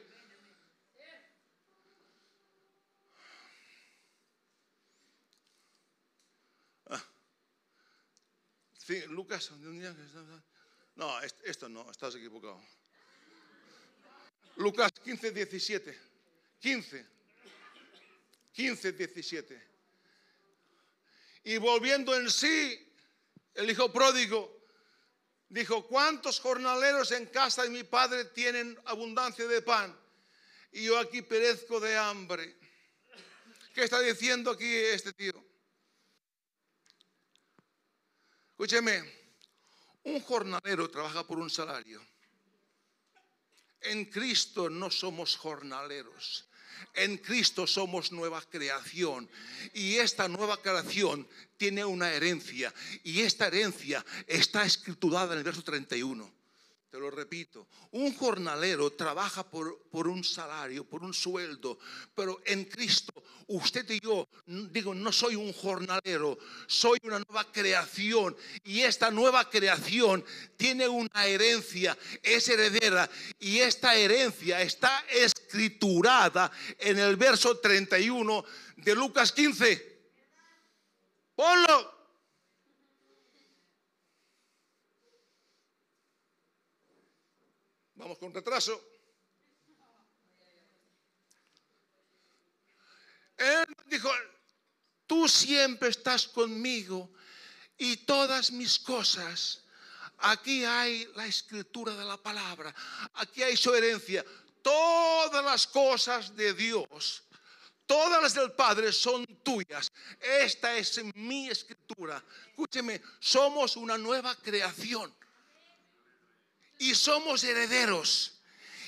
[9.07, 9.51] Lucas.
[10.95, 12.61] No, esto no, estás equivocado.
[14.57, 15.99] Lucas 15, 17.
[16.59, 17.05] 15.
[18.51, 19.67] 15, 17.
[21.45, 22.93] Y volviendo en sí,
[23.55, 24.59] el hijo pródigo
[25.49, 29.97] Dijo, ¿cuántos jornaleros en casa de mi padre tienen abundancia de pan?
[30.71, 32.55] Y yo aquí perezco de hambre.
[33.73, 35.43] ¿Qué está diciendo aquí este tío?
[38.59, 39.01] Escúcheme,
[40.03, 42.05] un jornalero trabaja por un salario.
[43.79, 46.43] En Cristo no somos jornaleros.
[46.93, 49.29] En Cristo somos nueva creación
[49.73, 52.73] y esta nueva creación tiene una herencia
[53.05, 56.38] y esta herencia está escriturada en el verso 31.
[56.89, 61.77] Te lo repito, un jornalero trabaja por, por, un salario, por un sueldo,
[62.15, 63.13] pero en Cristo,
[63.45, 69.47] usted y yo, digo, no soy un jornalero, soy una nueva creación y esta nueva
[69.47, 70.25] creación
[70.57, 78.43] tiene una herencia, es heredera y esta herencia está escriturada en el verso 31
[78.77, 79.99] de Lucas 15.
[81.35, 81.98] Ponlo.
[87.99, 88.81] Vamos con retraso.
[93.35, 94.09] Él dijo,
[95.05, 97.11] tú siempre estás conmigo
[97.77, 99.65] y todas mis cosas.
[100.19, 102.73] Aquí hay la escritura de la palabra,
[103.15, 104.23] aquí hay su herencia.
[104.61, 107.23] Todas las cosas de Dios,
[107.85, 109.91] todas las del Padre son tuyas.
[110.21, 112.23] Esta es mi escritura.
[112.47, 115.13] Escúcheme, somos una nueva creación
[116.79, 118.41] y somos herederos.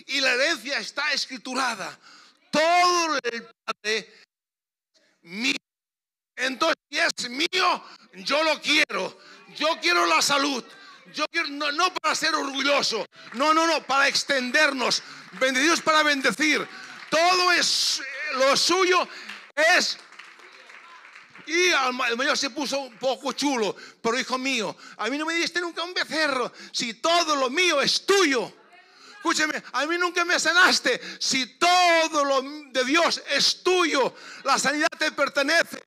[0.08, 1.98] Y la herencia está escriturada.
[2.50, 4.12] Todo el Padre
[5.22, 5.56] mío.
[6.36, 9.20] Entonces, si es mío, yo lo quiero.
[9.56, 10.64] Yo quiero la salud.
[11.14, 13.06] Yo quiero, no, no para ser orgulloso.
[13.34, 15.04] No, no, no, para extendernos.
[15.34, 16.68] Bendecidos para bendecir.
[17.10, 18.02] Todo es
[18.34, 19.08] lo suyo
[19.56, 19.98] es
[21.52, 21.74] y
[22.10, 25.60] el mayor se puso un poco chulo, pero hijo mío, a mí no me diste
[25.60, 28.54] nunca un becerro, si todo lo mío es tuyo.
[29.16, 31.00] Escúcheme, a mí nunca me sanaste.
[31.20, 35.84] Si todo lo de Dios es tuyo, la sanidad te pertenece,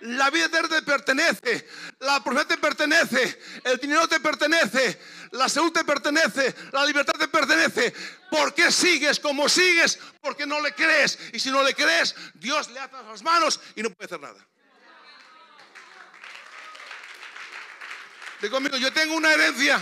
[0.00, 4.98] la vida te pertenece, la profeta te pertenece, el dinero te pertenece,
[5.32, 7.92] la salud te pertenece, la libertad te pertenece.
[8.30, 9.98] ¿Por qué sigues como sigues?
[10.22, 11.18] Porque no le crees.
[11.34, 14.46] Y si no le crees, Dios le ata las manos y no puede hacer nada.
[18.40, 19.78] Digo conmigo, yo tengo una herencia.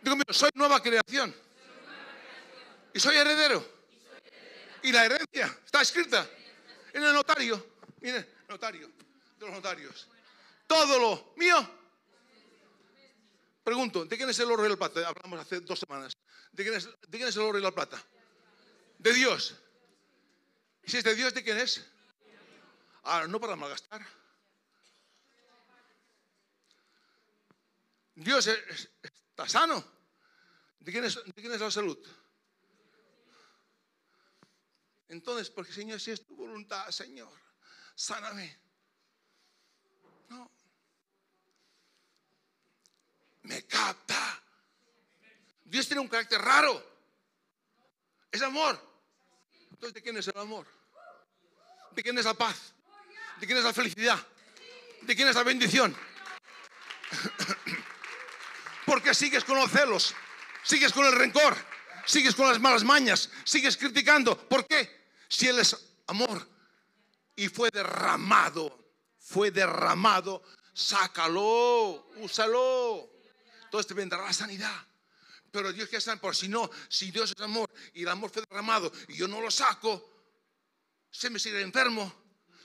[0.00, 1.34] Digo conmigo, soy nueva creación.
[2.92, 3.80] Y soy heredero.
[4.82, 6.28] Y la herencia está escrita
[6.92, 7.74] en el notario.
[8.00, 8.88] Mire, notario
[9.40, 10.08] de los notarios.
[10.66, 11.78] Todo lo mío.
[13.64, 15.06] Pregunto, ¿de quién es el oro y la plata?
[15.06, 16.12] Hablamos hace dos semanas.
[16.52, 18.02] ¿De quién es, el oro y la plata?
[18.98, 19.54] De Dios.
[20.82, 21.86] ¿Y si es de Dios, de quién es?
[23.04, 24.06] Ah, no para malgastar.
[28.14, 29.84] Dios está sano.
[30.80, 31.98] ¿De quién, es, la salud?
[35.08, 37.32] Entonces, porque Señor, si es tu voluntad, Señor,
[37.94, 38.58] sáname.
[40.28, 40.50] No.
[43.42, 44.42] Me capta.
[45.64, 46.82] Dios tiene un carácter raro.
[48.32, 48.80] Es amor.
[49.70, 50.66] Entonces, ¿de quién es el amor?
[51.92, 52.72] ¿De quién es la paz?
[53.38, 54.18] ¿De quién es la felicidad?
[55.02, 55.96] ¿De quién es la bendición?
[58.90, 60.16] Porque sigues con los celos,
[60.64, 61.56] sigues con el rencor,
[62.04, 64.36] sigues con las malas mañas, sigues criticando.
[64.36, 65.12] ¿Por qué?
[65.28, 65.76] Si Él es
[66.08, 66.44] amor
[67.36, 73.12] y fue derramado, fue derramado, sácalo, úsalo.
[73.62, 74.84] Entonces te vendrá la sanidad.
[75.52, 78.42] Pero Dios quiere sanar, por si no, si Dios es amor y el amor fue
[78.42, 80.24] derramado y yo no lo saco,
[81.08, 82.12] se me seguiré enfermo,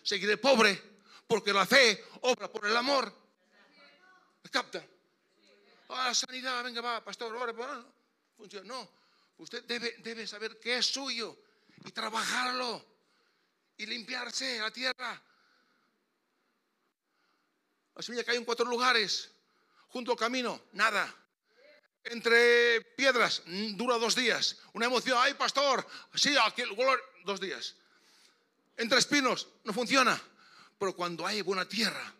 [0.01, 0.81] seguiré pobre,
[1.27, 3.13] porque la fe obra por el amor.
[4.43, 4.83] ¿Me capta?
[5.89, 7.85] Ah, sanidad, venga, va, pastor, ahora, va.
[8.35, 8.67] Funciona.
[8.67, 8.89] No,
[9.37, 11.37] usted debe, debe saber qué es suyo
[11.85, 12.83] y trabajarlo
[13.77, 15.21] y limpiarse la tierra.
[17.95, 19.31] La semilla cae en cuatro lugares,
[19.89, 21.13] junto al camino, nada.
[22.03, 24.57] Entre piedras, dura dos días.
[24.73, 26.63] Una emoción, ay, pastor, sí, aquí,
[27.23, 27.75] dos días.
[28.77, 30.21] Entre espinos, no funciona.
[30.77, 32.13] Pero cuando hay buena tierra,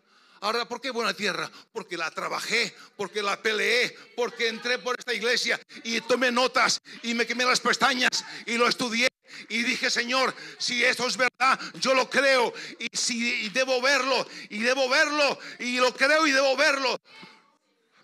[0.46, 1.50] Ahora, ¿por qué buena tierra?
[1.72, 7.14] Porque la trabajé, porque la peleé, porque entré por esta iglesia y tomé notas y
[7.14, 9.08] me quemé las pestañas y lo estudié
[9.48, 14.60] y dije, Señor, si esto es verdad, yo lo creo y si debo verlo y
[14.60, 16.96] debo verlo y lo creo y debo verlo.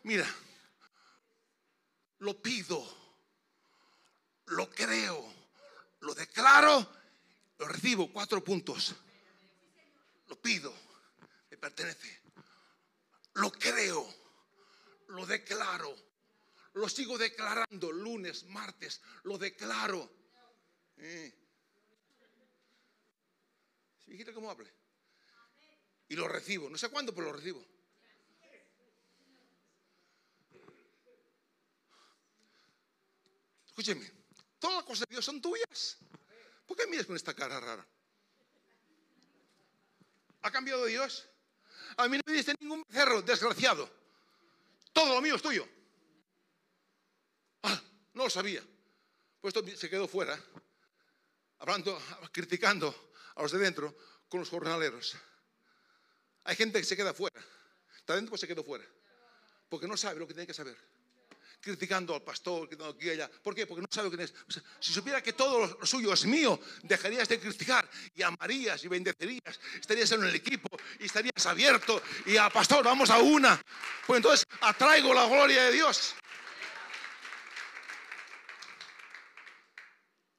[0.03, 0.29] Mira,
[2.19, 2.85] lo pido,
[4.47, 5.33] lo creo,
[6.01, 6.93] lo declaro,
[7.59, 8.13] lo recibo.
[8.13, 8.97] Cuatro puntos.
[10.27, 10.75] Lo pido,
[11.49, 12.22] me pertenece
[13.35, 14.07] lo creo,
[15.09, 15.95] lo declaro,
[16.75, 20.11] lo sigo declarando lunes, martes, lo declaro.
[20.99, 21.39] Eh.
[24.35, 24.71] Cómo hable.
[26.09, 27.65] Y lo recibo, no sé cuándo, pero lo recibo.
[33.67, 34.11] Escúcheme,
[34.59, 35.97] todas las cosas de Dios son tuyas.
[36.67, 37.87] ¿Por qué miras con esta cara rara?
[40.43, 41.32] ¿Ha cambiado Dios?
[41.97, 43.89] A mí no me diste ningún becerro, desgraciado.
[44.93, 45.67] Todo lo mío es tuyo.
[47.63, 47.81] Ah,
[48.15, 48.63] no lo sabía.
[49.41, 50.39] Pues esto se quedó fuera,
[51.59, 52.01] hablando,
[52.31, 53.97] criticando a los de dentro
[54.29, 55.17] con los jornaleros.
[56.45, 57.43] Hay gente que se queda fuera.
[57.97, 58.85] Está dentro, pues se quedó fuera.
[59.69, 60.92] Porque no sabe lo que tiene que saber
[61.63, 63.31] criticando al pastor, que aquí allá.
[63.31, 63.67] ¿Por qué?
[63.67, 64.35] Porque no sabe quién es.
[64.81, 69.61] si supiera que todo lo suyo es mío, dejarías de criticar y amarías y bendecerías.
[69.81, 72.03] Estarías en el equipo y estarías abierto.
[72.27, 73.63] Y a pastor, vamos a una.
[74.07, 76.17] Pues entonces atraigo la gloria de Dios.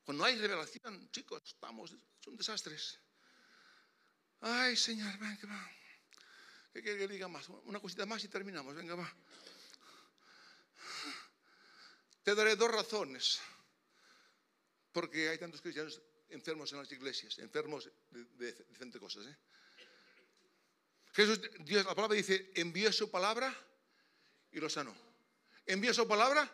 [0.04, 3.00] Cuando hay revelación, chicos, estamos, son desastres.
[4.42, 5.72] Ay, Señor, venga, va.
[6.74, 7.48] ¿Qué quiere que diga más?
[7.48, 9.10] Una cosita más y terminamos, venga, va.
[12.24, 13.40] Te daré dos razones,
[14.92, 19.26] porque hay tantos cristianos enfermos en las iglesias, enfermos de, diferentes cosas.
[19.28, 19.38] ¿eh?
[21.14, 23.56] Jesús, Dios, la palabra dice, envió su palabra
[24.52, 24.96] y lo sanó.
[25.66, 26.50] Envió su palabra,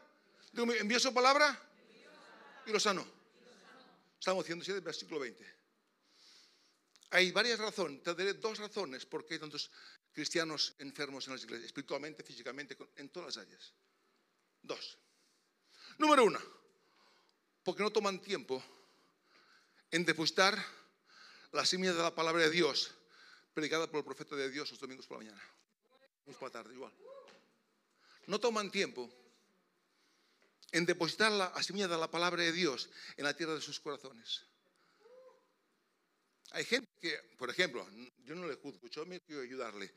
[0.53, 1.57] envió su palabra
[2.65, 3.05] y lo sanó.
[4.19, 5.59] Estamos 107, versículo 20.
[7.11, 9.71] Hay varias razones, te daré dos razones por qué hay tantos
[10.11, 13.73] cristianos enfermos en las iglesias, espiritualmente, físicamente, en todas las áreas.
[14.61, 14.97] Dos.
[15.97, 16.39] Número uno,
[17.63, 18.63] porque no toman tiempo
[19.91, 20.57] en depositar
[21.51, 22.91] la semilla de la palabra de Dios,
[23.53, 25.43] predicada por el profeta de Dios los domingos por la mañana.
[26.25, 26.93] por la tarde, igual.
[28.27, 29.09] No toman tiempo
[30.71, 34.45] en depositar la semilla de la palabra de Dios en la tierra de sus corazones.
[36.51, 37.87] Hay gente que, por ejemplo,
[38.23, 39.93] yo no le juzgo, yo me quiero ayudarle.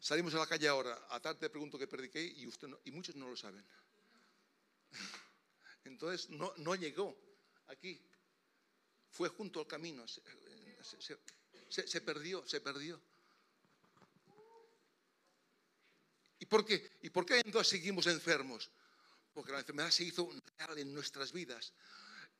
[0.00, 3.16] Salimos a la calle ahora, a tarde te pregunto qué prediqué y, usted y muchos
[3.16, 3.64] no lo saben.
[5.84, 7.16] Entonces no, no llegó
[7.68, 8.00] aquí,
[9.10, 10.20] fue junto al camino, se,
[12.00, 13.00] perdió, se perdió.
[16.38, 16.98] ¿Y por qué?
[17.02, 18.70] ¿Y por qué entonces seguimos enfermos?
[19.32, 21.72] Porque la enfermedad se hizo real en nuestras vidas.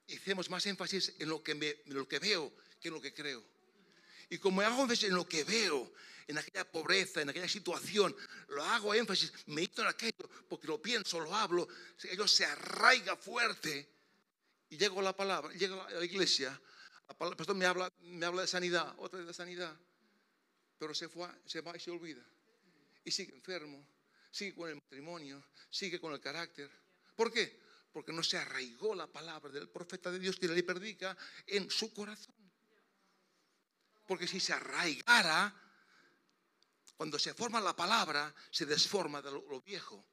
[0.07, 3.43] Hicimos más énfasis en lo que, en lo que veo que en lo que creo.
[4.29, 5.93] Y como hago énfasis en lo que veo,
[6.29, 8.15] en aquella pobreza, en aquella situación,
[8.49, 11.69] lo hago énfasis, me medito en aquello, porque lo pienso, lo hablo,
[12.05, 13.95] ello se arraiga fuerte.
[14.69, 16.61] Y llego a la palabra, llego a la iglesia,
[17.09, 19.77] el pastor me habla, me habla de sanidad, otra de sanidad,
[20.79, 22.25] pero se, fue, se va y se olvida.
[23.05, 23.87] Y sigue enfermo,
[24.33, 26.69] sigue con el matrimonio, sigue con el carácter.
[27.15, 27.61] ¿Por qué?
[27.93, 31.17] Porque no se arraigó la palabra del profeta de Dios que le predica
[31.47, 32.35] en su corazón.
[34.07, 35.55] Porque si se arraigara,
[36.97, 40.05] cuando se forma la palabra, se desforma de lo, viejo.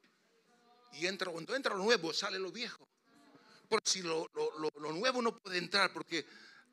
[0.92, 2.86] Y entra, cuando entra lo nuevo, sale lo viejo.
[3.68, 4.28] Porque si lo,
[4.92, 6.26] nuevo no puede entrar, porque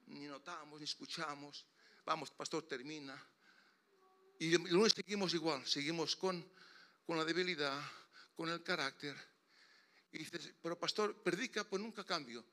[0.07, 1.65] ni notamos, ni escuchamos.
[2.05, 3.15] Vamos, pastor, termina.
[4.39, 6.45] Y el lunes seguimos igual, seguimos con,
[7.05, 7.79] con la debilidad,
[8.35, 9.15] con el carácter.
[10.11, 12.43] Y dices, pero pastor, predica, pues nunca cambio.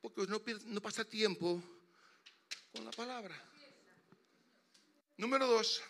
[0.00, 1.62] Porque no, no pasa tiempo
[2.72, 3.34] con la palabra.
[5.16, 5.82] Número dos.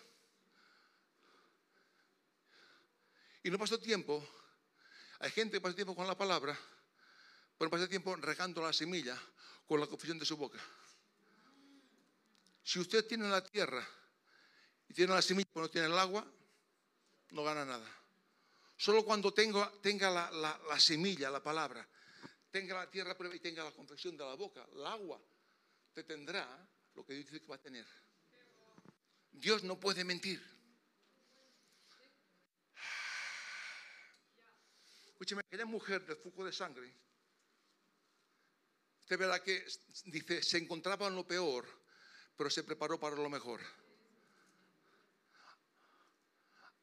[3.43, 4.25] Y no pasó tiempo.
[5.19, 6.57] Hay gente que pasa tiempo con la palabra,
[7.57, 9.19] pero pasa tiempo regando la semilla
[9.65, 10.59] con la confesión de su boca.
[12.63, 13.85] Si usted tiene la tierra
[14.87, 16.25] y tiene la semilla pero no tiene el agua,
[17.31, 17.89] no gana nada.
[18.77, 21.85] Solo cuando tenga, la, la, semilla, la palabra,
[22.49, 25.21] tenga la tierra y tenga la confesión de la boca, el agua,
[25.93, 26.47] te tendrá
[26.95, 27.85] lo que Dios dice que va a tener.
[29.31, 30.41] Dios no puede mentir.
[35.19, 36.95] Escúcheme, aquella mujer del flujo de sangre,
[39.01, 39.65] usted verá que
[40.05, 41.67] dice, se encontraba en lo peor,
[42.37, 43.59] pero se preparó para lo mejor.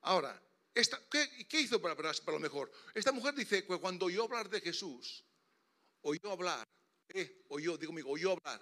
[0.02, 0.38] Ahora,
[0.74, 2.70] esta, ¿qué, hizo para prepararse para lo mejor?
[2.92, 5.24] Esta mujer dice que cuando oyó hablar de Jesús,
[6.02, 6.68] oyó hablar,
[7.08, 8.60] eh, oyó, digo amigo, oyó hablar,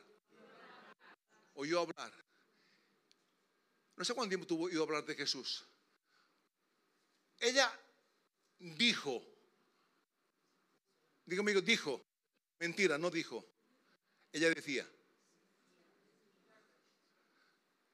[1.55, 2.13] oyó hablar.
[3.97, 5.65] No sé cuánto tiempo tuvo oído hablar de Jesús.
[7.41, 7.77] Ella
[8.61, 9.34] dijo,
[11.27, 12.05] digo amigo, dijo,
[12.59, 13.45] mentira, no dijo.
[14.33, 14.89] Ella decía.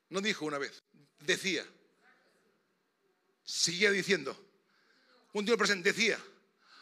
[0.08, 0.82] No dijo una vez,
[1.20, 1.66] decía.
[3.44, 4.36] Seguía diciendo.
[5.32, 6.18] Un día presente decía.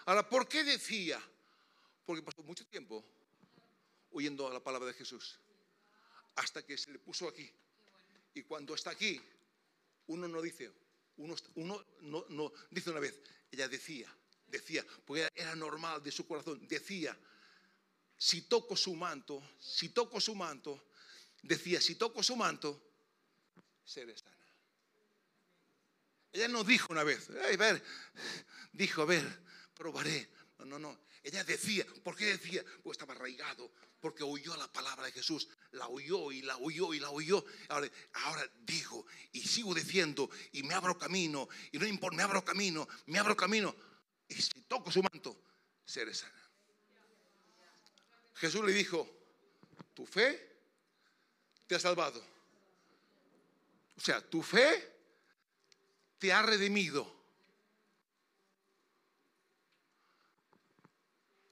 [0.06, 1.20] Ahora, ¿por qué decía?
[2.06, 3.04] Porque pasó mucho tiempo
[4.10, 5.38] oyendo la palabra de Jesús.
[6.36, 7.52] Hasta que se le puso aquí
[8.38, 9.20] y cuando está aquí,
[10.06, 10.70] uno no dice,
[11.16, 13.20] uno, uno no, no, dice una vez,
[13.50, 14.14] ella decía,
[14.48, 17.16] decía, porque era normal de su corazón, decía,
[18.16, 20.88] si toco su manto, si toco su manto,
[21.42, 22.82] decía, si toco su manto,
[23.84, 24.36] seré sana.
[26.32, 27.82] Ella no dijo una vez, a ver,
[28.72, 29.24] dijo, a ver,
[29.74, 30.28] probaré.
[30.58, 30.98] No, no, no.
[31.22, 32.64] Ella decía, ¿por qué decía?
[32.82, 33.70] Pues estaba arraigado,
[34.00, 37.44] porque oyó la palabra de Jesús, la oyó y la oyó y la oyó.
[37.68, 42.44] Ahora, ahora digo y sigo diciendo y me abro camino y no importa, me abro
[42.44, 43.74] camino, me abro camino.
[44.28, 45.36] Y si toco su manto,
[45.84, 46.34] seré sana.
[48.34, 49.08] Jesús le dijo,
[49.94, 50.56] tu fe
[51.66, 52.24] te ha salvado.
[53.96, 54.96] O sea, tu fe
[56.18, 57.16] te ha redimido.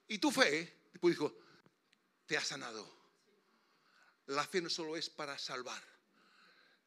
[0.08, 0.72] Y tu fe,
[1.02, 1.36] dijo,
[2.26, 2.96] te ha sanado.
[4.26, 5.82] La fe no solo es para salvar,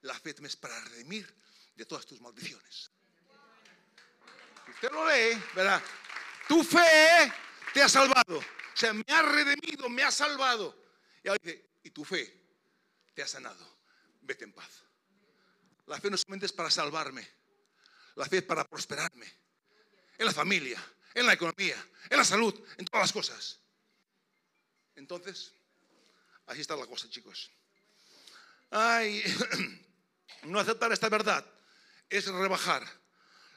[0.02, 1.34] la fe es para redimir
[1.76, 2.92] de todas tus maldiciones.
[4.70, 5.82] Si usted lo lee, verá,
[6.48, 7.34] tu fe
[7.74, 8.38] te ha salvado.
[8.38, 10.76] O sea, me ha redimido, me ha salvado.
[11.24, 12.32] Y ahora dice, y tu fe
[13.16, 13.80] te ha sanado.
[14.22, 14.84] Vete en paz.
[15.88, 17.28] La fe no solamente es para salvarme,
[18.16, 19.26] la fe es para prosperarme
[20.20, 20.80] en la familia,
[21.16, 21.76] en la economía,
[22.12, 23.60] en la salud, en todas las cosas.
[24.96, 25.52] Entonces,
[26.46, 27.50] así está la cosa, chicos.
[28.70, 29.24] Ay,
[30.44, 31.44] no aceptar esta verdad
[32.08, 32.86] es rebajar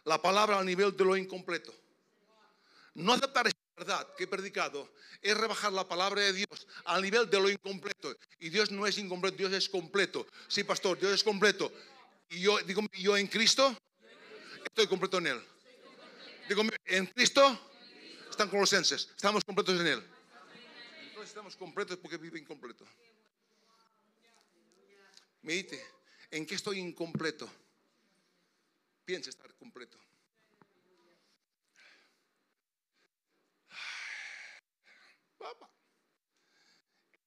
[0.04, 1.74] la palabra al nivel de lo incompleto.
[2.94, 4.92] No aceptar esta verdad que he predicado
[5.22, 8.14] es rebajar la palabra de Dios al nivel de lo incompleto.
[8.40, 10.26] Y Dios no es incompleto, Dios es completo.
[10.48, 11.72] Sí, pastor, Dios es completo.
[12.30, 13.76] Y yo digo, yo en Cristo
[14.64, 15.42] estoy completo en Él.
[16.48, 17.70] Digo, en Cristo
[18.28, 20.02] están colosenses, estamos completos en Él.
[21.04, 22.84] Entonces estamos completos porque vive incompleto.
[25.42, 25.84] Medite,
[26.30, 27.48] ¿en qué estoy incompleto?
[29.12, 29.98] Piensa estar completo.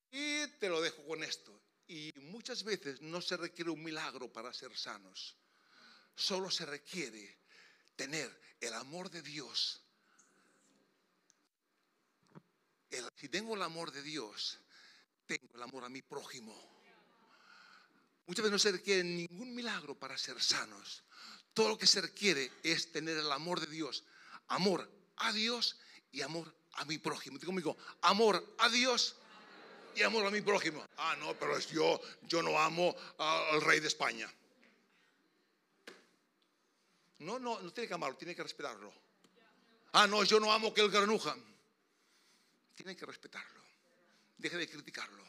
[0.09, 1.61] Y te lo dejo con esto.
[1.87, 5.37] Y muchas veces no se requiere un milagro para ser sanos.
[6.15, 7.37] Solo se requiere
[7.95, 9.79] tener el amor de Dios.
[13.15, 14.57] si tengo el amor de Dios,
[15.27, 16.55] tengo el amor a mi prójimo.
[18.25, 21.03] Muchas veces no se requiere ningún milagro para ser sanos.
[21.55, 24.03] Todo lo que se requiere es tener el amor de Dios.
[24.49, 25.79] Amor a Dios
[26.11, 27.37] y amor a mi prójimo.
[27.39, 29.15] Digo conmigo, amor a Dios
[29.95, 30.85] y amor a mi prójimo.
[30.97, 34.29] Ah, no, pero es yo, yo no amo al rey de España.
[37.19, 38.93] No, no, no tiene que amarlo, tiene que respetarlo.
[39.93, 41.37] Ah, no, yo no amo que el granuja.
[42.75, 43.61] Tiene que respetarlo.
[44.37, 45.23] Deje de criticarlo.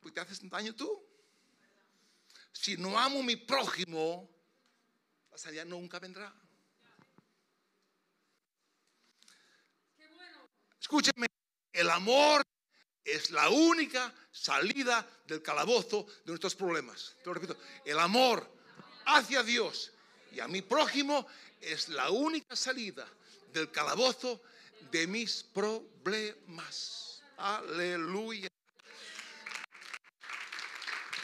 [0.00, 1.06] Pues te haces daño tú.
[2.50, 4.33] Si no amo a mi prójimo,
[5.34, 6.32] la salida nunca vendrá.
[10.80, 11.26] Escúcheme,
[11.72, 12.40] el amor
[13.02, 17.16] es la única salida del calabozo de nuestros problemas.
[17.18, 18.48] Te lo repito, el amor
[19.06, 19.90] hacia Dios
[20.30, 21.26] y a mi prójimo
[21.60, 23.04] es la única salida
[23.52, 24.40] del calabozo
[24.92, 27.24] de mis problemas.
[27.38, 28.46] Aleluya.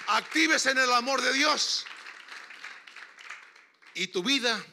[0.08, 1.86] Actives en el amor de Dios
[3.94, 4.64] y tu vida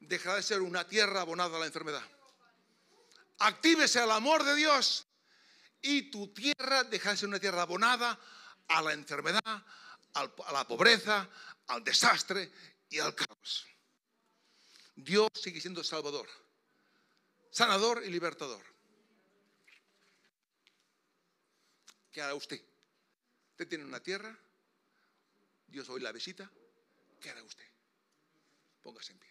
[0.00, 2.04] dejará de ser una tierra abonada a la enfermedad.
[3.38, 5.06] Actívese al amor de Dios
[5.82, 8.18] y tu tierra deja de ser una tierra abonada
[8.68, 11.28] a la enfermedad, a la pobreza,
[11.68, 12.50] al desastre
[12.88, 13.66] y al caos.
[14.94, 16.28] Dios sigue siendo salvador,
[17.50, 18.64] sanador y libertador.
[22.12, 22.60] ¿Qué hará usted?
[23.52, 24.36] Usted tiene una tierra,
[25.66, 26.50] Dios hoy la visita,
[27.20, 27.69] ¿qué hará usted?
[28.82, 29.30] Póngase en pie.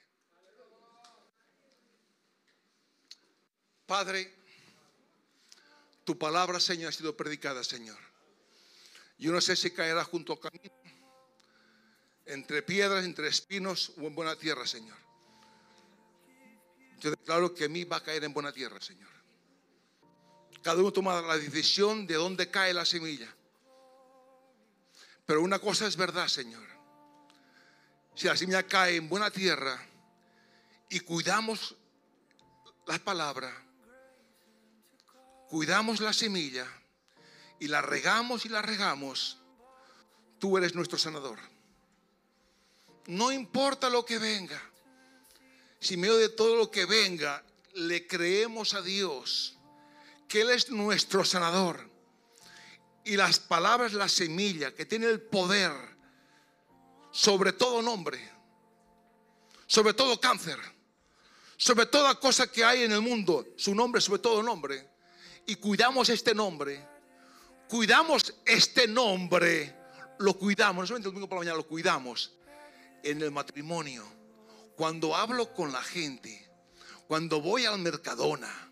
[3.86, 4.32] Padre,
[6.04, 7.97] tu palabra, Señor, ha sido predicada, Señor.
[9.18, 10.72] Yo no sé si caerá junto al camino,
[12.26, 14.97] entre piedras, entre espinos o en buena tierra, Señor.
[17.00, 19.10] Yo declaro que a mí va a caer en buena tierra, Señor.
[20.62, 23.34] Cada uno toma la decisión de dónde cae la semilla.
[25.26, 26.79] Pero una cosa es verdad, Señor.
[28.16, 29.80] Si la semilla cae en buena tierra
[30.89, 31.76] y cuidamos
[32.86, 33.53] la palabra,
[35.47, 36.68] cuidamos la semilla
[37.60, 39.38] y la regamos y la regamos,
[40.39, 41.39] tú eres nuestro sanador.
[43.07, 44.62] No importa lo que venga,
[45.80, 47.43] si en medio de todo lo que venga
[47.74, 49.57] le creemos a Dios
[50.28, 51.89] que Él es nuestro sanador
[53.03, 55.72] y las palabras, la semilla que tiene el poder
[57.12, 58.20] sobre todo nombre,
[59.66, 60.60] sobre todo cáncer,
[61.57, 64.89] sobre toda cosa que hay en el mundo, su nombre sobre todo nombre
[65.45, 66.88] y cuidamos este nombre,
[67.68, 69.76] cuidamos este nombre,
[70.20, 72.34] lo cuidamos, no solamente el domingo por la mañana, lo cuidamos
[73.03, 74.05] en el matrimonio,
[74.76, 76.49] cuando hablo con la gente,
[77.07, 78.72] cuando voy al Mercadona,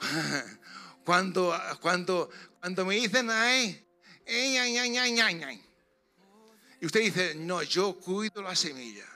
[1.04, 2.28] cuando, cuando,
[2.60, 3.86] cuando me dicen, ay,
[4.26, 5.65] ay, ay, ay, ay, ay, ay.
[6.80, 9.06] Y usted dice, no, yo cuido la semilla.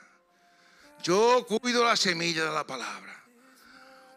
[1.03, 3.21] Yo cuido la semilla de la palabra.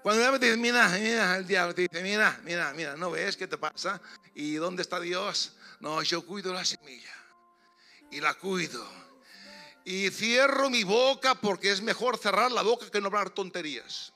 [0.02, 3.36] Cuando el te dice, mira, mira, el diablo te dice, mira, mira, mira, ¿no ves
[3.36, 4.00] qué te pasa?
[4.34, 5.56] ¿Y dónde está Dios?
[5.80, 7.12] No, yo cuido la semilla
[8.10, 8.86] y la cuido.
[9.84, 14.12] Y cierro mi boca porque es mejor cerrar la boca que no hablar tonterías.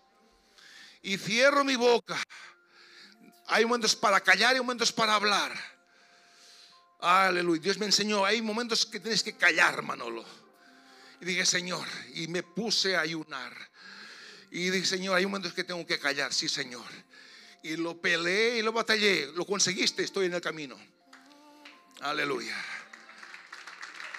[1.03, 2.16] Y cierro mi boca.
[3.47, 5.53] Hay momentos para callar y momentos para hablar.
[7.01, 7.62] Aleluya.
[7.62, 10.24] Dios me enseñó, hay momentos que tienes que callar, Manolo.
[11.20, 13.53] Y dije, Señor, y me puse a ayunar.
[14.51, 16.86] Y dije, Señor, hay momentos que tengo que callar, sí, Señor.
[17.62, 19.26] Y lo peleé y lo batallé.
[19.34, 20.76] Lo conseguiste, estoy en el camino.
[22.01, 22.57] Aleluya.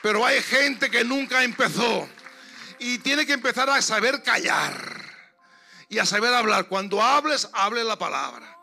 [0.02, 2.08] Pero hay gente que nunca empezó.
[2.80, 5.04] Y tiene que empezar a saber callar.
[5.90, 6.68] Y a saber hablar.
[6.68, 8.58] Cuando hables, hable la palabra.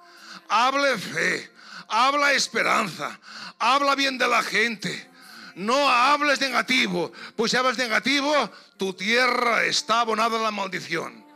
[0.48, 1.55] Hable fe.
[1.88, 3.18] Habla esperanza.
[3.58, 5.08] Habla bien de la gente.
[5.54, 7.12] No hables negativo.
[7.34, 11.26] Pues si hablas negativo, tu tierra está abonada a la maldición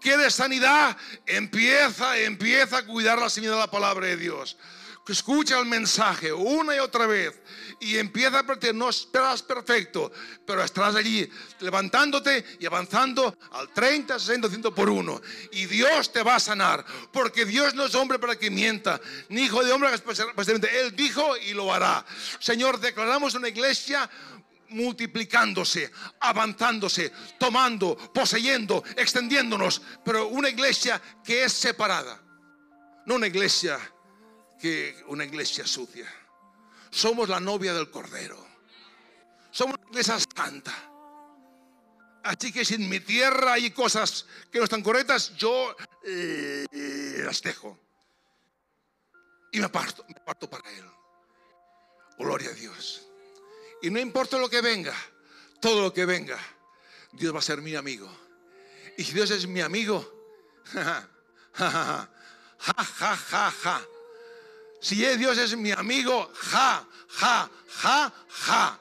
[0.00, 0.96] ¿Quieres sanidad?
[1.26, 4.56] Empieza, empieza a cuidar la señal de la palabra de Dios.
[5.08, 7.32] Escucha el mensaje una y otra vez
[7.78, 8.74] y empieza a partir.
[8.74, 10.10] No esperas perfecto,
[10.44, 11.28] pero estarás allí
[11.60, 15.20] levantándote y avanzando al 30, 60, 100 por uno.
[15.52, 19.42] Y Dios te va a sanar, porque Dios no es hombre para que mienta, ni
[19.42, 22.04] hijo de hombre que Él dijo y lo hará.
[22.40, 24.10] Señor, declaramos una iglesia
[24.70, 32.20] multiplicándose, avanzándose, tomando, poseyendo, extendiéndonos, pero una iglesia que es separada,
[33.06, 33.78] no una iglesia
[34.60, 36.12] que una iglesia sucia.
[36.90, 38.46] Somos la novia del Cordero.
[39.50, 40.74] Somos una iglesia santa.
[42.24, 46.66] Así que si en mi tierra hay cosas que no están correctas, yo eh,
[47.24, 47.78] las dejo.
[49.52, 50.84] Y me parto, me para Él.
[52.18, 53.06] Gloria a Dios.
[53.82, 54.94] Y no importa lo que venga,
[55.60, 56.38] todo lo que venga,
[57.12, 58.10] Dios va a ser mi amigo.
[58.98, 60.04] Y si Dios es mi amigo,
[60.72, 61.08] ja,
[61.52, 62.08] ja,
[62.58, 63.86] ja, ja, ja, ja.
[64.86, 66.86] Si Dios es mi amigo, ja,
[67.18, 67.50] ja,
[67.82, 68.12] ja,
[68.46, 68.80] ja.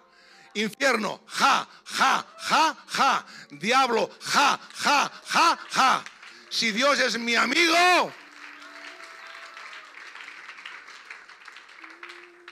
[0.53, 3.25] Infierno, ja, ja, ja, ja.
[3.49, 6.03] Diablo, ja, ja, ja, ja.
[6.47, 8.13] Si Dios es mi amigo,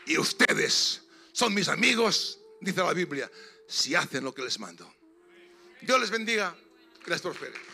[0.07, 3.29] y ustedes son mis amigos, dice la Biblia,
[3.67, 4.91] si hacen lo que les mando.
[5.79, 6.55] Dios les bendiga,
[7.03, 7.72] que les prospere.